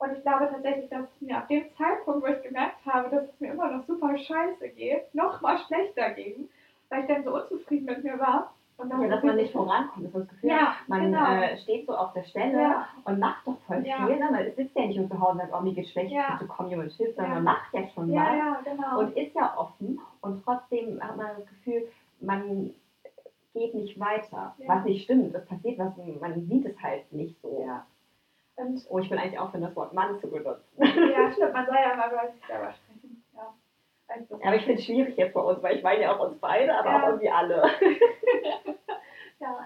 [0.04, 3.24] Und ich glaube tatsächlich, dass es mir ab dem Zeitpunkt, wo ich gemerkt habe, dass
[3.24, 6.50] es mir immer noch super scheiße geht, noch mal schlechter ging,
[6.90, 8.54] weil ich dann so unzufrieden mit mir war.
[8.76, 11.26] Und dann Ja, dass man nicht vorankommt, ist das Gefühl, Ja, man genau.
[11.32, 12.88] äh, steht so auf der Stelle Ja.
[13.06, 14.06] und macht doch voll Ja.
[14.08, 14.18] viel.
[14.18, 14.30] Ne?
[14.32, 16.34] Man sitzt ja nicht nur zu Hause und sagt, oh, mir geht's schlecht, Ja.
[16.38, 17.36] bitte komm jemand hilft, sondern Ja.
[17.40, 19.00] man macht ja schon Ja, was ja, genau.
[19.00, 21.88] und ist ja offen und trotzdem hat man das Gefühl,
[22.20, 22.72] man
[23.54, 24.56] geht nicht weiter.
[24.58, 24.68] Ja.
[24.68, 27.64] Was nicht stimmt, es passiert was, man sieht es halt nicht so.
[28.56, 30.64] Und Oh, ich bin eigentlich auch für das Wort Mann zu benutzen.
[30.78, 33.24] ja, stimmt, man soll ja mal über sich selber sprechen.
[33.34, 33.54] Ja.
[34.08, 36.38] Also, Aber ich finde es schwierig jetzt bei uns, weil ich meine ja auch uns
[36.40, 37.02] beide, aber Ja.
[37.04, 37.64] auch irgendwie alle.
[39.40, 39.66] Ja,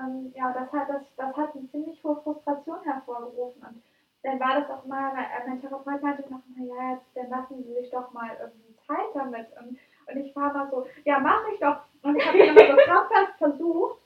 [0.00, 3.62] ähm, ja das, hat, das, das hat eine ziemlich hohe Frustration hervorgerufen.
[3.62, 3.82] Und
[4.22, 7.62] dann war das auch mal, mein, äh, mein Therapeut meinte noch, naja, jetzt dann lassen
[7.64, 9.48] Sie sich doch mal irgendwie Zeit damit.
[9.60, 11.76] Und, und ich war mal so, ja, mache ich doch.
[12.02, 13.98] Und ich habe dann immer so krampfhaft versucht,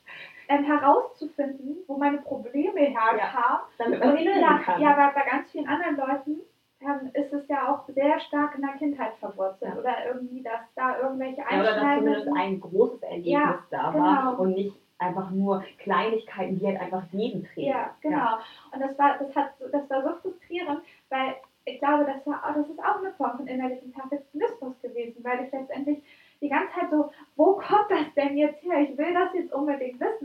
[0.48, 3.60] ähm, herauszufinden, wo meine Probleme herkamen.
[3.78, 6.40] Man Und sie ja, ja, bei, bei ganz vielen anderen Leuten
[6.80, 9.72] ähm, ist es ja auch sehr stark in der Kindheit verwurzelt.
[9.74, 9.80] Ja.
[9.80, 12.38] Oder irgendwie, dass da irgendwelche Ja, oder dass zumindest Einschneidungen...
[12.38, 14.04] ein großes Erlebnis Ja, da genau.
[14.04, 17.68] war und nicht einfach nur Kleinigkeiten, die halt einfach jeden trägt.
[17.68, 18.36] Ja, genau.
[18.72, 20.80] Und das war, das hat, so- das war so frustrierend,
[21.10, 21.34] weil
[21.66, 25.44] ich glaube, das war, auch- das ist auch eine Form von innerlichem Perfektionismus gewesen, weil
[25.44, 26.02] ich letztendlich
[26.40, 28.78] die ganze Zeit so, wo kommt das denn jetzt her?
[28.80, 30.15] Ich will das jetzt unbedingt wissen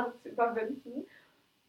[0.00, 1.06] Schockphase zu überwinden,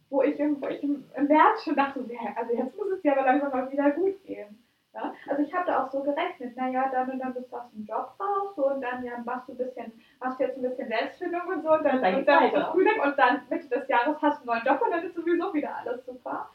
[0.09, 3.01] wo ich, im- wo ich im, März schon dachte, so, ja, also jetzt muss es
[3.01, 4.61] dir aber langsam mal wieder gut gehen.
[4.93, 5.13] Ja?
[5.27, 7.85] Also ich habe da auch so gerechnet, naja, dann und dann bist du aus dem
[7.85, 11.47] Job raus so, und dann ja, machst du ein bisschen, machst jetzt ein bisschen Selbstfindung
[11.47, 14.21] und so und dann, Dann und dann ist das Frühling und dann Mitte des Jahres
[14.21, 16.49] hast du einen neuen Job und dann ist sowieso wieder alles super.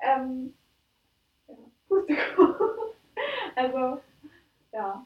[0.00, 0.54] Ähm,
[1.88, 2.06] gut.
[3.56, 4.00] also,
[4.72, 5.04] ja.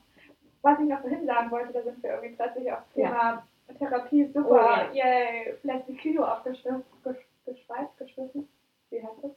[0.63, 3.43] Was ich noch vorhin sagen wollte, da sind wir irgendwie plötzlich aufs Thema ja.
[3.79, 4.49] Therapie super.
[4.51, 4.93] Oh, ja.
[4.93, 8.49] Yay, vielleicht ein Kilo abgeschweißt, geschwissen.
[8.91, 9.31] Wie heißt das?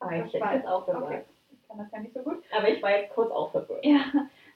[0.00, 0.34] Abgeschweißt.
[0.34, 1.22] Ich auch okay.
[1.52, 2.42] Ich kann das ja nicht so gut.
[2.56, 3.84] Aber ich war jetzt kurz auch verwirrt.
[3.84, 4.00] Ja,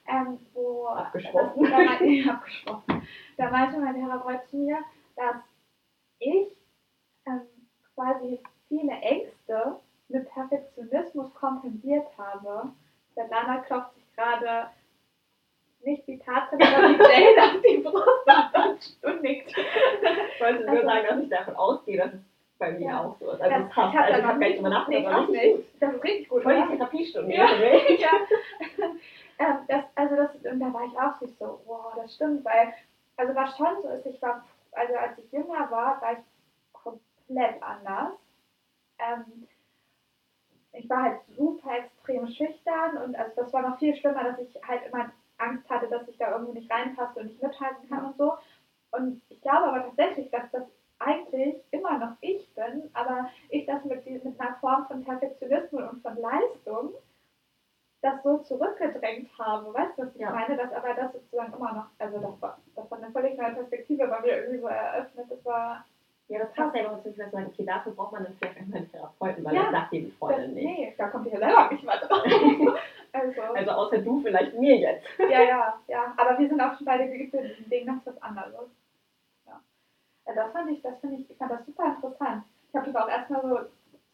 [0.07, 0.87] ähm, wo.
[0.87, 1.61] Abgeschwossen.
[1.61, 3.07] Das, da, meinte, abgeschwossen.
[3.37, 4.79] Da meinte mein Therapeut zu mir,
[5.15, 5.37] dass
[6.19, 6.47] ich
[7.25, 7.41] ähm,
[7.95, 9.77] quasi viele Ängste
[10.09, 12.71] mit Perfektionismus kompensiert habe.
[13.15, 14.69] Der Lana klopft sich gerade
[15.83, 19.53] nicht die Tatsache, sondern die Jane auf die Brust und nickt.
[19.57, 22.19] Ich wollte nur also, sagen, dass ich davon ausgehe, dass es
[22.59, 23.03] bei mir ja.
[23.03, 23.36] auch so ist.
[23.53, 23.93] Also, das, passt.
[23.93, 25.29] Ich habe also, hab gar nicht drüber nachgedacht.
[25.29, 26.43] Nee, das ist richtig gut.
[26.43, 27.33] Voll die Therapiestunde.
[27.33, 27.45] Ja.
[27.55, 28.11] ja.
[29.39, 32.73] ähm, das, also das, und da war ich auch so, wow, das stimmt, weil,
[33.17, 36.19] also was schon so ist, ich war, also als ich jünger war, war ich
[36.73, 38.13] komplett anders.
[38.99, 39.47] Ähm,
[40.73, 44.55] ich war halt super extrem schüchtern und also das war noch viel schlimmer, dass ich
[44.67, 48.17] halt immer Angst hatte, dass ich da irgendwo nicht reinpasse und nicht mithalten kann und
[48.17, 48.33] so.
[48.91, 50.63] Und ich glaube aber tatsächlich, dass das
[50.99, 56.01] eigentlich immer noch ich bin, aber ich das mit, mit einer Form von Perfektionismus und
[56.01, 56.93] von Leistung
[58.01, 59.73] das so zurückgedrängt habe.
[59.73, 60.31] Weißt du, was ich ja.
[60.31, 60.55] meine?
[60.55, 64.07] Dass aber das sozusagen immer noch, also das war, das war eine völlig neue Perspektive
[64.07, 65.25] bei mir irgendwie so eröffnet.
[65.29, 65.85] Das war
[66.29, 68.91] ja, das passt ja noch zu sagen, okay, dafür braucht man dann vielleicht einmal einen
[68.91, 70.65] Therapeuten, weil ja, das sagt die Freundin nicht.
[70.65, 72.21] Nee, da kommt ihr ja selber nicht mal drauf.
[73.13, 75.07] also, also außer du vielleicht mir jetzt.
[75.19, 76.13] ja, ja, ja.
[76.17, 78.69] Aber wir sind auch schon beide geübt in diesem Ding, das ist was anderes.
[80.27, 80.33] Ja.
[80.33, 82.43] ja das fand ich, das finde ich, ich fand das super interessant.
[82.69, 83.59] Ich habe das auch erstmal so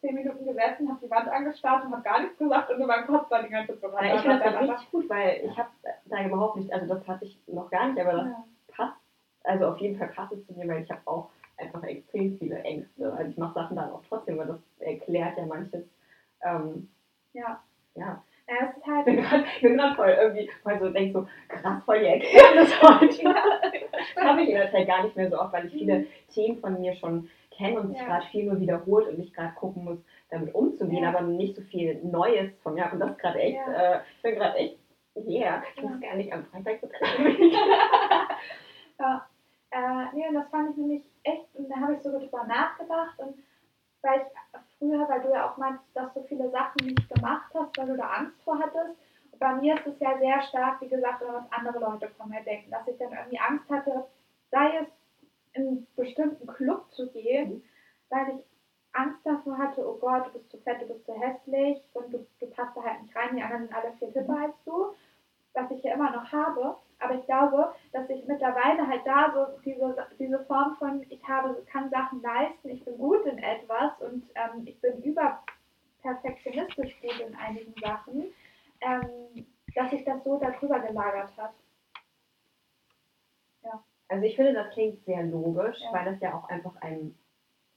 [0.00, 3.06] zehn Minuten gesessen, habe die Wand angestarrt und habe gar nichts gesagt und nur mein
[3.06, 3.92] Kopf war die ganze Zeit.
[3.92, 5.70] Ja, ich finde das richtig gut, weil ich habe
[6.04, 8.44] da überhaupt nicht, also das hatte ich noch gar nicht, aber das ja.
[8.68, 9.00] passt,
[9.44, 12.58] also auf jeden Fall passt es zu mir, weil ich habe auch einfach extrem viele
[12.62, 13.12] Ängste.
[13.12, 15.84] Also ich mache Sachen dann auch trotzdem, weil das erklärt ja manches.
[16.42, 16.90] Ähm,
[17.32, 17.62] ja.
[17.94, 18.22] Ja.
[18.46, 19.06] Ja, es ist halt.
[19.56, 23.24] Ich bin gerade voll irgendwie, weil so denkst so, krass, voll die Erkenntnis heute.
[23.62, 23.63] das
[24.16, 26.06] habe ich in der Zeit gar nicht mehr so oft, weil ich viele mhm.
[26.32, 28.06] Themen von mir schon kenne und sich ja.
[28.06, 29.98] gerade viel nur wiederholt und ich gerade gucken muss,
[30.30, 31.10] damit umzugehen, ja.
[31.10, 32.90] aber nicht so viel Neues von mir.
[32.92, 33.94] Und das ist gerade echt, ja.
[33.94, 34.78] äh, ich bin gerade echt,
[35.16, 36.88] yeah, ich muss gar nicht am Freitag so
[38.98, 39.26] Ja.
[39.70, 43.18] Äh, nee, und das fand ich nämlich echt, und da habe ich so drüber nachgedacht
[43.18, 43.36] und
[44.02, 47.76] weil ich früher, weil du ja auch meinst, dass du viele Sachen nicht gemacht hast,
[47.76, 48.96] weil du da Angst vor hattest.
[49.44, 52.70] Bei mir ist es ja sehr stark, wie gesagt, was andere Leute von mir denken,
[52.70, 54.06] dass ich dann irgendwie Angst hatte,
[54.50, 54.88] sei es
[55.52, 57.62] in einen bestimmten Club zu gehen,
[58.08, 58.42] weil ich
[58.94, 62.26] Angst davor hatte, oh Gott, du bist zu fett, du bist zu hässlich und du,
[62.40, 64.94] du passt da halt nicht rein, die anderen sind alle viel hipper als du,
[65.52, 66.78] was ich ja immer noch habe.
[67.00, 71.62] Aber ich glaube, dass ich mittlerweile halt da so diese, diese Form von, ich habe,
[71.70, 77.34] kann Sachen leisten, ich bin gut in etwas und ähm, ich bin überperfektionistisch gut in
[77.36, 78.32] einigen Sachen,
[78.84, 81.52] ähm, dass sich das so darüber gelagert hat.
[83.62, 83.82] Ja.
[84.08, 85.92] Also ich finde, das klingt sehr logisch, ja.
[85.92, 87.16] weil das ja auch einfach einem,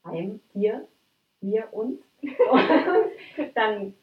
[0.04, 0.86] einem, dir,
[1.40, 2.00] wir, uns,
[3.54, 3.94] dann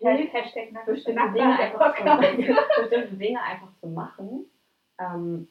[0.00, 2.04] Hashtag bestimmte Dinge, einfach zu,
[2.80, 4.46] bestimmte Dinge einfach zu machen.
[4.98, 5.48] Ähm,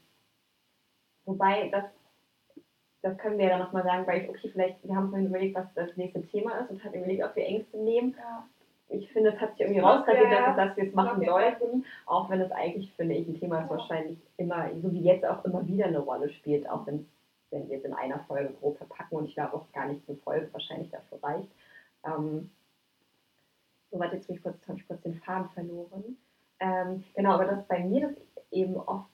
[1.25, 1.85] wobei, das,
[3.01, 5.55] das können wir ja dann nochmal sagen, weil ich, okay, vielleicht, wir haben vorhin überlegt,
[5.55, 8.15] was das nächste Thema ist und haben überlegt, ob wir Ängste nehmen.
[8.17, 8.47] Ja.
[8.93, 12.41] Ich finde, es hat sich irgendwie rauskritiert, ja, dass, wir es machen sollten, auch wenn
[12.41, 15.85] es eigentlich, finde ich, ein Thema ist, wahrscheinlich immer, so wie jetzt auch immer wieder
[15.85, 17.05] eine Rolle spielt, auch wenn
[17.53, 20.17] wenn wir es in einer Folge grob verpacken und ich glaube auch gar nicht eine
[20.17, 21.47] Folge wahrscheinlich dafür reicht.
[22.03, 22.49] Ähm,
[23.91, 26.17] so weit jetzt habe ich kurz, habe ich kurz den Faden verloren.
[26.59, 28.17] Ähm, genau, aber das bei mir das
[28.51, 29.09] eben oft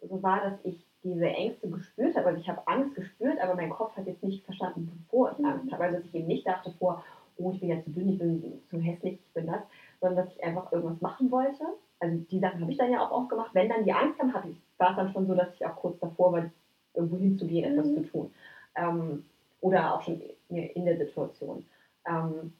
[0.00, 2.28] so war, dass ich diese Ängste gespürt habe.
[2.28, 5.70] Also ich habe Angst gespürt, aber mein Kopf hat jetzt nicht verstanden, bevor ich Angst
[5.72, 5.84] habe.
[5.84, 7.04] Also dass ich eben nicht dachte vor,
[7.42, 9.62] oh, ich bin ja zu dünn, ich bin zu hässlich, ich bin das,
[10.00, 11.64] sondern dass ich einfach irgendwas machen wollte.
[12.00, 13.50] Also die Sachen habe ich dann ja auch oft gemacht.
[13.52, 15.76] Wenn dann die Angst kam, hatte ich, war es dann schon so, dass ich auch
[15.76, 16.50] kurz davor war,
[16.94, 17.94] irgendwo hinzugehen, etwas mhm.
[17.94, 18.34] zu tun.
[18.74, 19.24] Ähm,
[19.60, 21.64] oder auch schon in der Situation.
[22.06, 22.52] Ähm,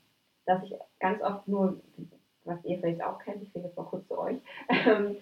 [0.47, 1.81] dass ich ganz oft nur,
[2.45, 4.37] was ihr vielleicht auch kennt, ich rede jetzt mal kurz zu euch,
[4.87, 5.17] ähm,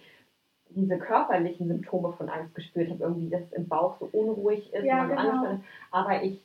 [0.71, 4.85] diese körperlichen Symptome von Angst gespürt habe, irgendwie, dass es im Bauch so unruhig ist
[4.85, 5.21] ja, genau.
[5.21, 6.41] angespannt ist, aber ich,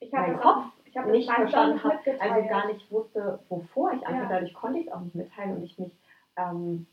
[0.00, 0.66] ich meinen Kopf
[1.04, 4.28] ich nicht verstanden habe, also gar nicht wusste, wovor ich Angst ja.
[4.28, 5.92] dadurch konnte ich es auch nicht mitteilen und ich mich,
[6.36, 6.86] ähm,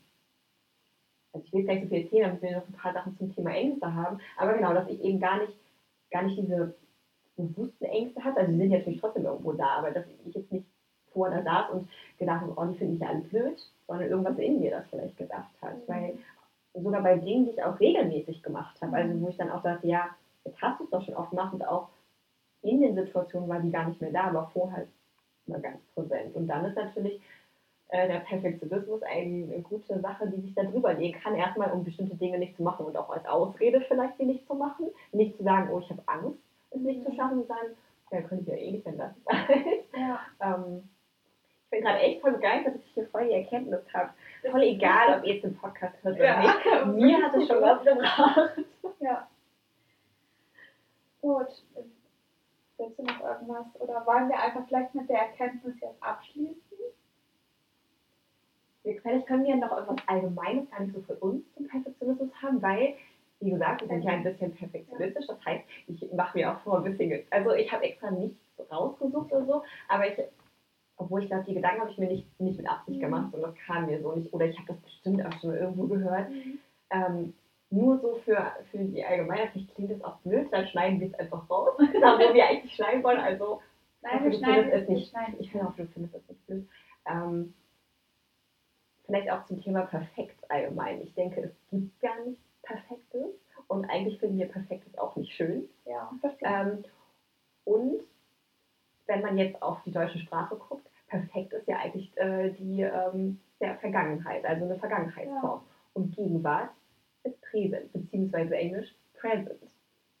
[1.32, 3.34] also ich will jetzt nicht so viel erzählen, damit wir noch ein paar Sachen zum
[3.34, 5.52] Thema Ängste haben, aber genau, dass ich eben gar nicht,
[6.10, 6.74] gar nicht diese
[7.36, 10.66] bewussten Ängste hatte, also die sind natürlich trotzdem irgendwo da, aber dass ich jetzt nicht
[11.12, 11.88] vor da saß und
[12.18, 15.16] gedacht habe, oh, die finde ich ja alle blöd, sondern irgendwas in mir das vielleicht
[15.16, 15.76] gedacht hat.
[15.76, 15.92] Mhm.
[15.92, 16.18] Weil
[16.74, 19.86] sogar bei Dingen, die ich auch regelmäßig gemacht habe, also wo ich dann auch dachte,
[19.86, 20.08] ja,
[20.44, 21.88] jetzt hast du es doch schon oft gemacht und auch
[22.64, 24.88] in den Situationen war die gar nicht mehr da, aber vorher halt
[25.46, 26.34] immer ganz präsent.
[26.34, 27.20] Und dann ist natürlich
[27.88, 32.16] äh, der Perfektionismus eine gute Sache, die sich da drüber legen kann, erstmal um bestimmte
[32.16, 34.86] Dinge nicht zu machen und auch als Ausrede vielleicht sie nicht zu machen.
[35.12, 36.38] Nicht zu sagen, oh, ich habe Angst,
[36.70, 37.76] es nicht zu schaffen, und sagen,
[38.10, 39.12] ja, könnte ich ja eh nicht, wenn das.
[39.96, 40.20] Ja.
[40.40, 40.88] ähm,
[41.64, 44.10] ich bin gerade echt voll begeistert, dass ich hier voll die Erkenntnis habe.
[44.50, 46.40] Voll egal, ob ihr jetzt den Podcast hört oder ja.
[46.40, 46.86] nicht.
[46.86, 48.50] Mir hat es schon was gebracht.
[49.00, 49.28] Ja.
[51.20, 51.48] Gut.
[52.84, 53.66] Willst du noch irgendwas?
[53.80, 56.58] Oder wollen wir einfach vielleicht mit der Erkenntnis jetzt abschließen?
[58.82, 62.94] Vielleicht können wir noch etwas Allgemeines gar nicht so für uns zum Perfektionismus haben, weil,
[63.40, 65.26] wie gesagt, wir sind ja ein bisschen perfektionistisch.
[65.26, 68.36] Das heißt, ich mache mir auch vor ein bisschen, also ich habe extra nichts
[68.70, 70.22] rausgesucht oder so, aber ich,
[70.98, 73.04] obwohl ich glaube, die Gedanken habe ich mir nicht, nicht mit Absicht mhm.
[73.04, 75.86] gemacht, sondern das kam mir so nicht, oder ich habe das bestimmt auch schon irgendwo
[75.86, 76.28] gehört.
[76.28, 76.58] Mhm.
[76.90, 77.34] Ähm,
[77.74, 81.14] nur so für, für die Allgemeinheit, vielleicht klingt das auch blöd, dann schneiden wir es
[81.14, 83.18] einfach raus, da wo wir eigentlich schneiden wollen.
[83.18, 83.60] Also,
[84.02, 85.14] Nein, wir schneiden es nicht.
[85.38, 86.68] Ich finde auch, du findest es nicht blöd.
[87.06, 87.54] Ähm,
[89.06, 91.02] vielleicht auch zum Thema perfekt allgemein.
[91.02, 93.30] Ich denke, es gibt gar nichts Perfektes
[93.68, 95.68] und eigentlich finden wir Perfektes auch nicht schön.
[95.86, 96.10] Ja,
[96.42, 96.84] ähm,
[97.64, 98.02] und
[99.06, 103.40] wenn man jetzt auf die deutsche Sprache guckt, perfekt ist ja eigentlich äh, die ähm,
[103.60, 105.60] der Vergangenheit, also eine Vergangenheitsform.
[105.60, 105.62] Ja.
[105.94, 106.70] Und Gegenwart
[107.54, 109.62] Präsent, beziehungsweise Englisch Present.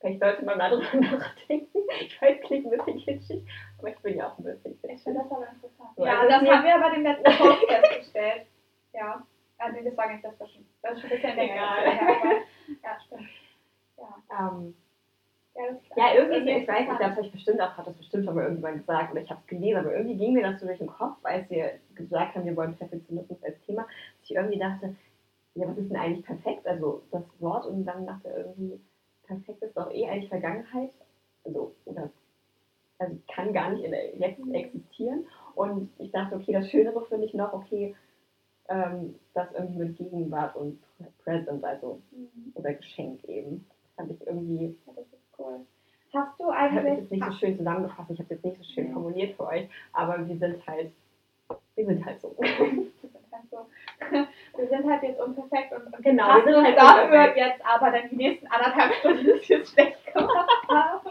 [0.00, 1.78] Vielleicht sollte man darüber nachdenken.
[2.00, 3.42] Ich weiß, klingt ein bisschen kitschig,
[3.78, 4.98] aber ich bin ja auch ein bisschen kitschig.
[4.98, 5.90] Ich finde das aber interessant.
[5.96, 8.46] Ja, also das haben wir bei dem letzten Post festgestellt.
[8.92, 9.26] Ja,
[9.58, 11.54] also das war nicht das war schon, das ist schon ein bisschen länger.
[11.54, 12.42] Egal.
[12.82, 13.28] ja, stimmt.
[13.96, 14.48] Ja.
[14.48, 14.74] Ähm,
[15.56, 15.62] ja,
[15.96, 18.44] ja, irgendwie, ich weiß nicht, das habe ich bestimmt auch, hat das bestimmt schon mal
[18.44, 20.88] irgendwann gesagt oder ich habe es gelesen, aber irgendwie ging mir das so durch den
[20.88, 24.96] Kopf, als wir gesagt haben, wir wollen Perfektionismus als Thema, dass ich irgendwie dachte,
[25.54, 26.66] ja, was ist denn eigentlich perfekt?
[26.66, 28.80] Also das Wort und dann dachte irgendwie,
[29.26, 30.90] perfekt ist doch eh eigentlich Vergangenheit,
[31.44, 32.10] also oder
[32.98, 35.26] also kann gar nicht in der, jetzt existieren.
[35.54, 37.94] Und ich dachte, okay, das Schönere finde ich noch, okay,
[38.68, 40.80] ähm, das irgendwie mit Gegenwart und
[41.22, 42.52] Present, also mhm.
[42.54, 43.66] oder Geschenk eben.
[43.82, 44.76] Das fand ich irgendwie.
[44.86, 45.60] Ja, das ist cool.
[46.14, 46.84] Hast du eigentlich.
[46.84, 48.92] Ich habe es jetzt nicht so schön zusammengefasst, ich habe es jetzt nicht so schön
[48.92, 50.92] formuliert für euch, aber wir sind halt,
[51.74, 52.34] wir sind halt so.
[52.38, 52.46] wir
[53.02, 53.50] sind halt
[55.02, 57.36] jetzt unperfekt und, und genau, wir sind halt dafür unperfekt.
[57.36, 61.10] jetzt aber dann die nächsten anderthalb Stunden ist jetzt schlecht gemacht haben.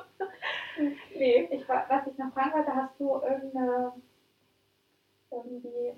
[1.15, 3.93] nee, ich, was ich noch fragen wollte, hast du irgendeine
[5.31, 5.93] irgendwie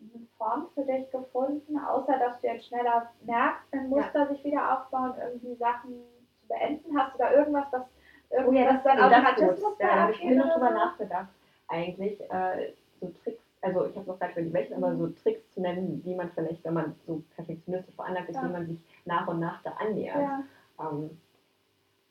[0.00, 4.26] eine Form für dich gefunden, außer dass du jetzt schneller merkst, wenn Muster ja.
[4.26, 6.02] sich wieder aufbauen, irgendwie Sachen
[6.40, 6.98] zu beenden?
[6.98, 7.82] Hast du da irgendwas, was
[8.30, 11.28] irgendwas oh ja, das, dann Automatismus ja, da habe ich mir noch drüber nachgedacht.
[11.68, 15.50] Eigentlich äh, so Tricks, also ich habe noch gar nicht die welchen, aber so Tricks
[15.52, 18.44] zu nennen, wie man vielleicht, wenn man so perfektionistisch veranlagt ist, ja.
[18.44, 20.16] wie man sich nach und nach da annähert.
[20.16, 20.44] Ja.
[20.80, 21.10] Ähm,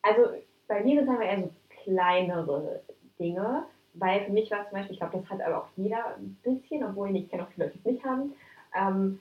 [0.01, 0.21] also
[0.67, 1.51] bei mir sind es eher so
[1.83, 2.81] kleinere
[3.19, 3.63] Dinge,
[3.95, 6.37] weil für mich war es zum Beispiel, ich glaube, das hat aber auch jeder ein
[6.43, 8.33] bisschen, obwohl ich kenne auch viele Leute, die es nicht haben.
[8.75, 9.19] Ähm,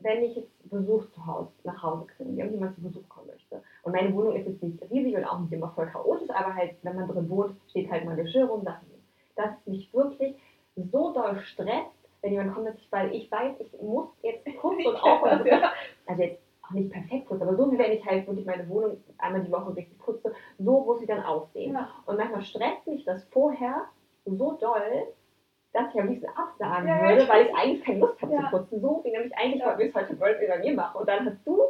[0.00, 3.62] wenn ich jetzt Besuch zu Hause, nach Hause kriege, irgendjemand zu Besuch kommen möchte.
[3.82, 6.76] Und meine Wohnung ist jetzt nicht riesig und auch nicht immer voll chaotisch, aber halt,
[6.82, 8.86] wenn man drin wohnt, steht halt mal Geschirr rum, Sachen.
[9.36, 10.36] Das mich wirklich
[10.76, 11.90] so doll stresst,
[12.22, 15.62] wenn jemand kommt, dass ich, weil ich weiß, ich muss jetzt putzen und aufräumen.
[16.06, 18.96] Also jetzt auch nicht perfekt putzen, aber so wie wenn ich halt wirklich meine Wohnung
[19.18, 21.74] einmal die Woche richtig putze, so muss sie dann aussehen.
[21.74, 21.90] Ja.
[22.06, 23.84] Und manchmal stresst mich das vorher
[24.24, 25.08] so doll,
[25.72, 28.42] dass ich am liebsten absagen ja, würde, weil ich eigentlich keine Lust habe ja.
[28.42, 28.80] zu putzen.
[28.80, 29.76] So wie nämlich eigentlich ja.
[29.76, 31.00] wir es heute World bei mir machen.
[31.00, 31.60] Und dann hast du,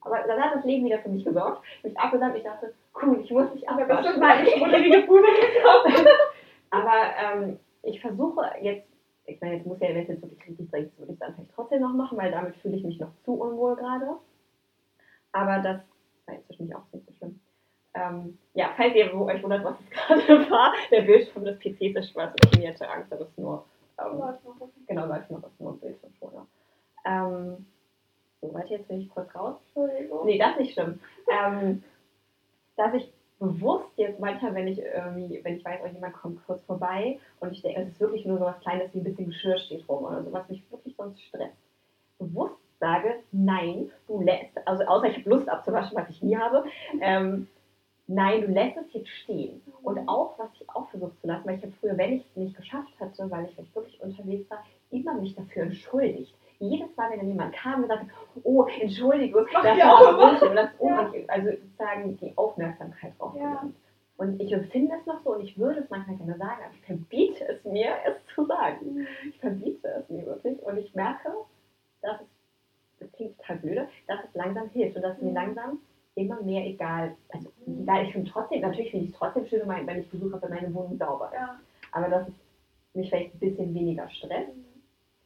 [0.00, 1.62] aber dann hat das Leben wieder für mich gesorgt.
[1.82, 6.04] Ich habe abgesagt, ich dachte, cool, ich muss nicht abwaschen, ich schmuddelige Bude gekauft
[6.70, 8.88] Aber ähm, ich versuche jetzt
[9.26, 11.34] ich meine, jetzt muss ja, wenn es jetzt wirklich richtig dreht, würde ich es dann
[11.34, 14.16] vielleicht trotzdem noch machen, weil damit fühle ich mich noch zu unwohl gerade.
[15.32, 15.80] Aber das
[16.26, 17.40] war inzwischen auch nicht so schlimm.
[17.94, 19.90] Ähm, ja, falls ihr euch wundert, was es
[20.26, 22.34] gerade war, der Bildschirm des PCs ist schwarz.
[22.58, 23.64] Ich hatte Angst, aber es ist nur.
[23.98, 24.20] Ähm,
[24.88, 26.46] genau, weil es noch ist nur ein Bildschirm vorher.
[27.06, 27.66] Ähm,
[28.40, 29.56] so, warte, jetzt will ich kurz raus.
[29.66, 30.26] Entschuldigung.
[30.26, 31.00] Nee, das ist nicht schlimm.
[31.28, 31.82] Ähm,
[32.76, 33.12] dass ich
[33.44, 37.52] bewusst jetzt manchmal, wenn ich irgendwie, wenn ich weiß, oh, jemand kommt kurz vorbei und
[37.52, 40.04] ich denke, es ist wirklich nur so was Kleines wie ein bisschen Geschirr steht rum
[40.04, 41.56] oder so, was mich wirklich sonst stresst.
[42.18, 46.64] Bewusst sage, nein, du lässt, also außer ich habe Lust abzuwaschen, was ich nie habe,
[47.00, 47.48] ähm,
[48.06, 49.62] nein, du lässt es jetzt stehen.
[49.82, 52.36] Und auch, was ich auch versucht zu lassen, weil ich habe früher, wenn ich es
[52.36, 56.34] nicht geschafft hatte, weil ich wirklich unterwegs war, immer mich dafür entschuldigt.
[56.70, 58.06] Jedes Mal, wenn dann jemand kam und sagte,
[58.42, 59.94] oh, Entschuldigung, das war ja.
[60.48, 61.10] und das ja.
[61.28, 63.68] also sozusagen die Aufmerksamkeit drauf ja.
[64.16, 66.86] Und ich empfinde es noch so und ich würde es manchmal gerne sagen, aber ich
[66.86, 68.94] verbiete es mir, es zu sagen.
[68.94, 69.06] Mhm.
[69.28, 71.30] Ich verbiete es mir wirklich und ich merke,
[72.00, 72.26] dass es
[73.00, 75.36] das klingt total blöde, dass es langsam hilft und dass es mir mhm.
[75.36, 75.78] langsam
[76.14, 77.82] immer mehr egal, also mhm.
[77.82, 80.54] egal, ich finde trotzdem, natürlich finde ich es trotzdem schön, wenn ich Besuch habe, wenn
[80.54, 81.34] meine Wohnung sauber ist.
[81.34, 81.60] Ja.
[81.90, 82.34] Aber dass es
[82.94, 84.52] mich vielleicht ein bisschen weniger stresst.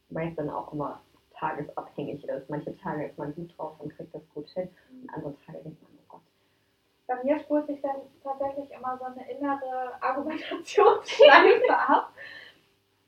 [0.09, 0.99] Weil es dann auch immer
[1.39, 2.49] tagesabhängig ist.
[2.49, 4.69] Manche Tage ist man gut drauf und kriegt das gut hin
[5.03, 6.21] und andere Tage denkt man, oh Gott.
[7.07, 12.13] Bei mir spult sich dann tatsächlich immer so eine innere Argumentationsschleife ab,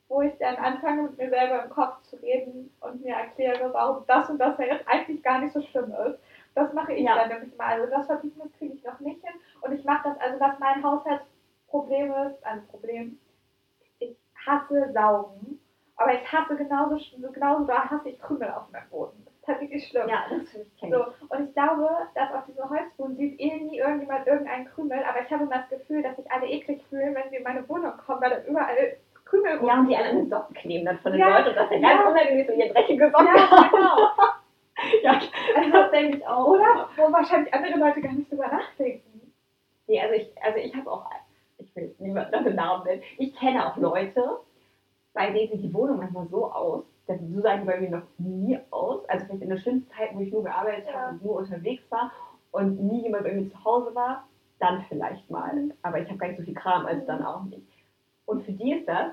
[0.07, 4.03] wo ich dann anfange mit mir selber im Kopf zu reden und mir erkläre, warum
[4.07, 6.19] das und das ja jetzt eigentlich gar nicht so schlimm ist.
[6.55, 7.15] Das mache ich Ja.
[7.15, 7.79] dann nämlich mal.
[7.79, 9.33] Also das verbieten, kriege ich noch nicht hin.
[9.61, 13.17] Und ich mache das, also was mein Haushaltsproblem ist, ein Problem,
[13.99, 15.40] ich hasse Saugen.
[16.01, 16.97] Aber ich hasse genauso,
[17.33, 19.23] genauso da hasse ich Krümel auf meinem Boden.
[19.25, 20.07] Das ist tatsächlich schlimm.
[20.09, 23.77] Ja, das finde ich So, und ich glaube, dass auf diese Holzboden sieht eh nie
[23.79, 27.29] irgendjemand irgendeinen Krümel, aber ich habe immer das Gefühl, dass sich alle eklig fühlen, wenn
[27.29, 29.61] sie in meine Wohnung kommen, weil da überall Krümel ich.
[29.67, 30.03] Ja, und die rumliegen.
[30.05, 31.37] anderen Socken kleben dann von den Ja.
[31.37, 33.27] Leuten und das ist ja ganz unangenehm, so ihr dreckige Socken.
[33.27, 33.97] Ja, genau.
[35.03, 35.19] ja,
[35.55, 36.47] Also, das denke ich auch.
[36.47, 36.89] Oder?
[36.97, 39.33] Wo wahrscheinlich andere Leute gar nicht drüber nachdenken.
[39.87, 41.05] Nee, also ich, also ich habe auch,
[41.57, 44.39] ich will niemanden einen Namen nennen, ich kenne auch Leute,
[45.13, 48.57] bei denen sieht die Wohnung manchmal so aus, dass so sagen bei mir noch nie
[48.69, 49.03] aus.
[49.09, 50.93] Also vielleicht in der schlimmsten Zeit, wo ich nur gearbeitet Ja.
[50.93, 52.11] habe und nur unterwegs war
[52.51, 54.27] und nie jemand bei mir zu Hause war,
[54.59, 55.53] dann vielleicht mal.
[55.53, 55.73] Mhm.
[55.81, 57.67] Aber ich habe gar nicht so viel Kram, also dann auch nicht.
[58.25, 59.11] Und für die ist das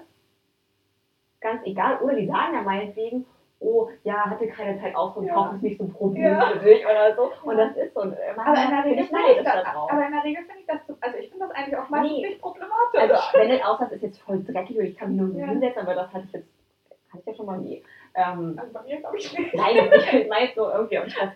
[1.41, 1.99] ganz egal.
[2.03, 3.25] Oder die sagen ja meinetwegen,
[3.61, 5.35] oh, ja, hatte keine Zeit aufzuräumen, Ja.
[5.35, 6.51] kaufen ist nicht so ein Problem Ja.
[6.53, 7.31] für dich oder so.
[7.43, 7.67] Und Ja.
[7.67, 8.01] das ist so.
[8.01, 10.97] Aber in der Regel finde ich das, aber in der Regel finde ich das, so-
[11.01, 12.27] also ich finde das eigentlich auch meistens Nee.
[12.29, 13.01] nicht problematisch.
[13.01, 15.47] Also wenn es aussieht, ist jetzt voll dreckig und ich kann mich nur so Ja.
[15.47, 16.49] hinsetzen, aber das hatte ich jetzt,
[17.11, 17.83] hatte ich ja schon mal nie.
[18.15, 19.55] Ähm, Also bei mir glaube ich nicht.
[19.55, 19.77] nein,
[20.13, 21.31] ich meine so irgendwie, ob ich das,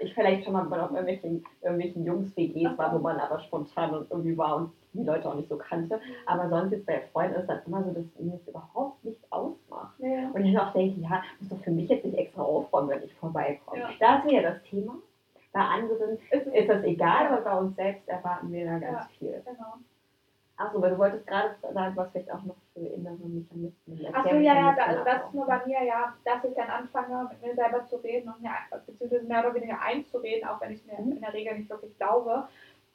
[0.00, 4.36] ich vielleicht schon mal bei irgendwelchen, irgendwelchen Jungs-WGs war, wo man aber spontan und irgendwie
[4.36, 6.00] war und die Leute auch nicht so kannte.
[6.26, 9.94] Aber sonst jetzt bei Freunden ist das immer so, dass mir das überhaupt nichts ausmacht.
[9.98, 10.26] Nee.
[10.32, 13.02] Und ich dann auch denke, ja, muss doch für mich jetzt nicht extra aufräumen, wenn
[13.02, 13.80] ich vorbeikomme.
[13.80, 13.90] Ja.
[14.00, 14.96] Da ist wieder das Thema.
[15.52, 19.08] Bei anderen Ist ist das egal, aber bei uns selbst erwarten wir da ganz Ja.
[19.18, 19.42] viel.
[19.46, 19.74] Genau.
[20.60, 24.54] Achso, weil du wolltest gerade sagen, was vielleicht auch noch für innere Mechanismen Achso, ja,
[24.54, 27.86] ja, also das ist nur bei mir, ja, dass ich dann anfange, mit mir selber
[27.86, 28.50] zu reden und mir,
[28.84, 31.12] beziehungsweise mehr oder weniger einzureden, auch wenn ich es mir Mhm.
[31.12, 32.48] in der Regel nicht wirklich glaube,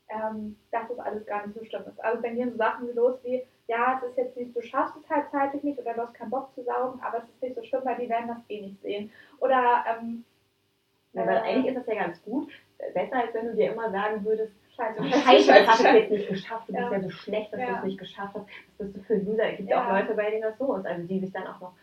[0.10, 2.04] ähm, dass das alles gar nicht so schlimm ist.
[2.04, 5.10] Also bei mir so Sachen los wie, ja, es ist jetzt nicht, du schaffst es
[5.10, 7.64] halt zeitlich nicht oder du hast keinen Bock zu saugen, aber es ist nicht so
[7.64, 9.12] schlimm, weil die werden das eh nicht sehen.
[9.40, 10.24] Oder, ähm,
[11.14, 12.52] Ja, weil äh, eigentlich ist das ja ganz gut.
[12.94, 16.12] Besser, als wenn du dir immer sagen würdest, scheiße, oh, scheiße, das hast du jetzt
[16.12, 16.92] nicht geschafft, du bist Ja.
[16.92, 17.78] ja so schlecht, dass du Ja.
[17.78, 18.46] es nicht geschafft hast.
[18.78, 19.44] Was bist du für Loser?
[19.52, 19.90] Es gibt ja auch.
[19.94, 20.86] Leute, bei denen das so ist.
[20.86, 21.74] Also die sich dann auch noch,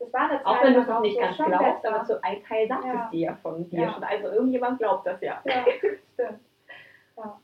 [0.00, 2.66] Das war Zeit auch wenn du es nicht so ganz glaubst, aber so ein Teil
[2.66, 4.02] sagt es dir ja von dir schon.
[4.02, 5.40] Also irgendjemand glaubt das ja.
[5.44, 5.64] Ja,
[6.14, 6.40] stimmt.
[7.16, 7.38] Ja,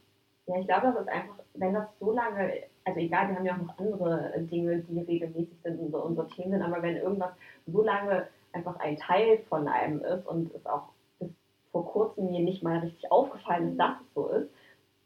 [0.54, 2.52] ich glaube, das ist einfach, wenn das so lange,
[2.84, 6.52] also egal, wir haben ja auch noch andere Dinge, die regelmäßig sind so unsere Themen
[6.52, 7.32] sind, aber wenn irgendwas
[7.66, 10.84] so lange einfach ein Teil von einem ist und es auch
[11.18, 11.30] bis
[11.72, 14.48] vor kurzem mir nicht mal richtig aufgefallen ist, dass es so ist,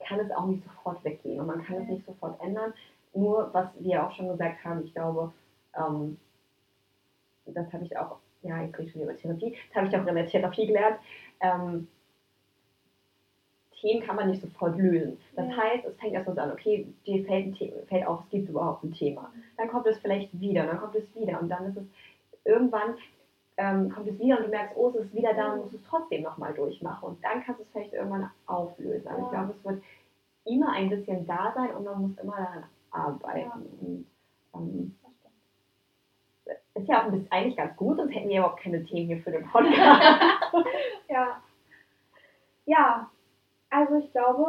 [0.01, 2.75] kann es auch nicht sofort weggehen und man kann es nicht sofort ändern.
[3.15, 5.33] Nur, was wir auch schon gesagt haben, ich glaube,
[5.75, 6.19] ähm,
[7.47, 10.07] das habe ich auch, ja, jetzt rede ich schon über Therapie, das habe ich auch
[10.07, 10.99] in der Therapie gelernt,
[11.41, 11.89] ähm,
[13.81, 15.19] Themen kann man nicht sofort lösen.
[15.37, 15.57] Das Ja.
[15.57, 18.49] heißt, es fängt erstmal so an, okay, dir fällt, ein The fällt auf, es gibt
[18.49, 19.33] überhaupt ein Thema.
[19.57, 21.85] Dann kommt es vielleicht wieder, dann kommt es wieder und dann ist es
[22.45, 22.97] irgendwann
[23.57, 25.83] ähm, kommt es wieder und du merkst, oh, es ist wieder da und musst es
[25.83, 27.11] trotzdem nochmal durchmachen.
[27.11, 29.07] Und dann kannst du es vielleicht irgendwann auflösen.
[29.07, 29.31] Aber ich Ja.
[29.31, 29.83] glaube, es wird
[30.47, 33.51] immer ein bisschen da sein und man muss immer daran arbeiten.
[33.83, 34.07] Und,
[34.55, 34.95] ähm,
[36.75, 39.19] ist ja auch ein bisschen, eigentlich ganz gut, sonst hätten wir überhaupt keine Themen hier
[39.21, 39.75] für den Podcast.
[41.11, 41.43] Ja.
[42.67, 43.11] Ja,
[43.71, 44.47] also ich glaube,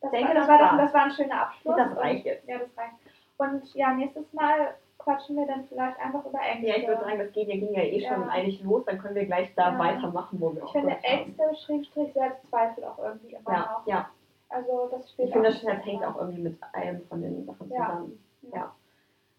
[0.00, 1.76] das, denke, war, das, war, das, das war ein schöner Abschluss.
[1.76, 2.48] Das reicht Und- jetzt.
[2.48, 2.94] Ja, das reicht.
[3.36, 6.66] Und ja, nächstes Mal quatschen wir dann vielleicht einfach über Ängste.
[6.68, 8.28] ja, ich würde sagen, das geht ja, ging ja eh schon Ja.
[8.28, 9.78] eigentlich los, dann können wir gleich da Ja.
[9.78, 11.18] weitermachen, wo wir ich auch finde gehört haben.
[11.20, 13.86] Ängste, Schrägstrich, Selbstzweifel auch irgendwie immer Ja, noch.
[13.86, 14.08] ja.
[14.48, 17.44] Also das spielt Ich finde, auch das das hängt auch irgendwie mit einem von den
[17.44, 17.86] Sachen Ja.
[17.86, 18.18] zusammen.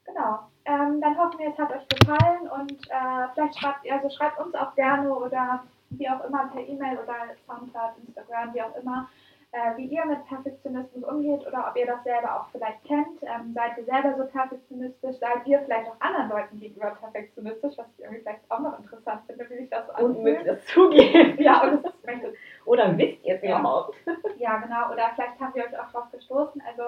[0.05, 0.39] Genau.
[0.65, 4.39] Ähm, dann hoffen wir, es hat euch gefallen und äh, vielleicht schreibt ihr, also schreibt
[4.39, 5.63] uns auch gerne oder
[5.99, 7.15] wie auch immer per E-Mail oder
[7.47, 9.09] Soundcloud, Instagram, wie auch immer,
[9.51, 13.21] äh, wie ihr mit Perfektionismus umgeht oder ob ihr das selber auch vielleicht kennt.
[13.23, 15.15] Ähm, seid ihr selber so perfektionistisch?
[15.17, 19.21] Seid ihr vielleicht auch anderen Leuten gegenüber perfektionistisch, was ich irgendwie vielleicht auch noch interessant
[19.27, 20.45] finde, wie sich das so anfühlt.
[20.45, 21.37] es zugeben.
[21.41, 22.33] Ja, und das möchte
[22.65, 23.59] Oder wisst ihr es Ja.
[23.59, 23.95] überhaupt?
[24.37, 24.91] Ja, genau.
[24.91, 26.61] Oder vielleicht haben wir euch auch drauf gestoßen.
[26.67, 26.83] Also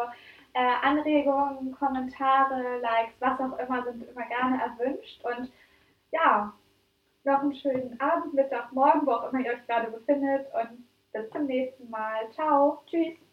[0.53, 5.23] äh, Anregungen, Kommentare, Likes, was auch immer sind immer gerne erwünscht.
[5.23, 5.51] Und
[6.11, 6.51] ja,
[7.27, 10.47] noch einen schönen Abend, Mittag, Morgen, wo auch immer ihr euch gerade befindet.
[10.53, 12.31] Und bis zum nächsten Mal.
[12.31, 12.81] Ciao.
[12.87, 13.26] Tschüss.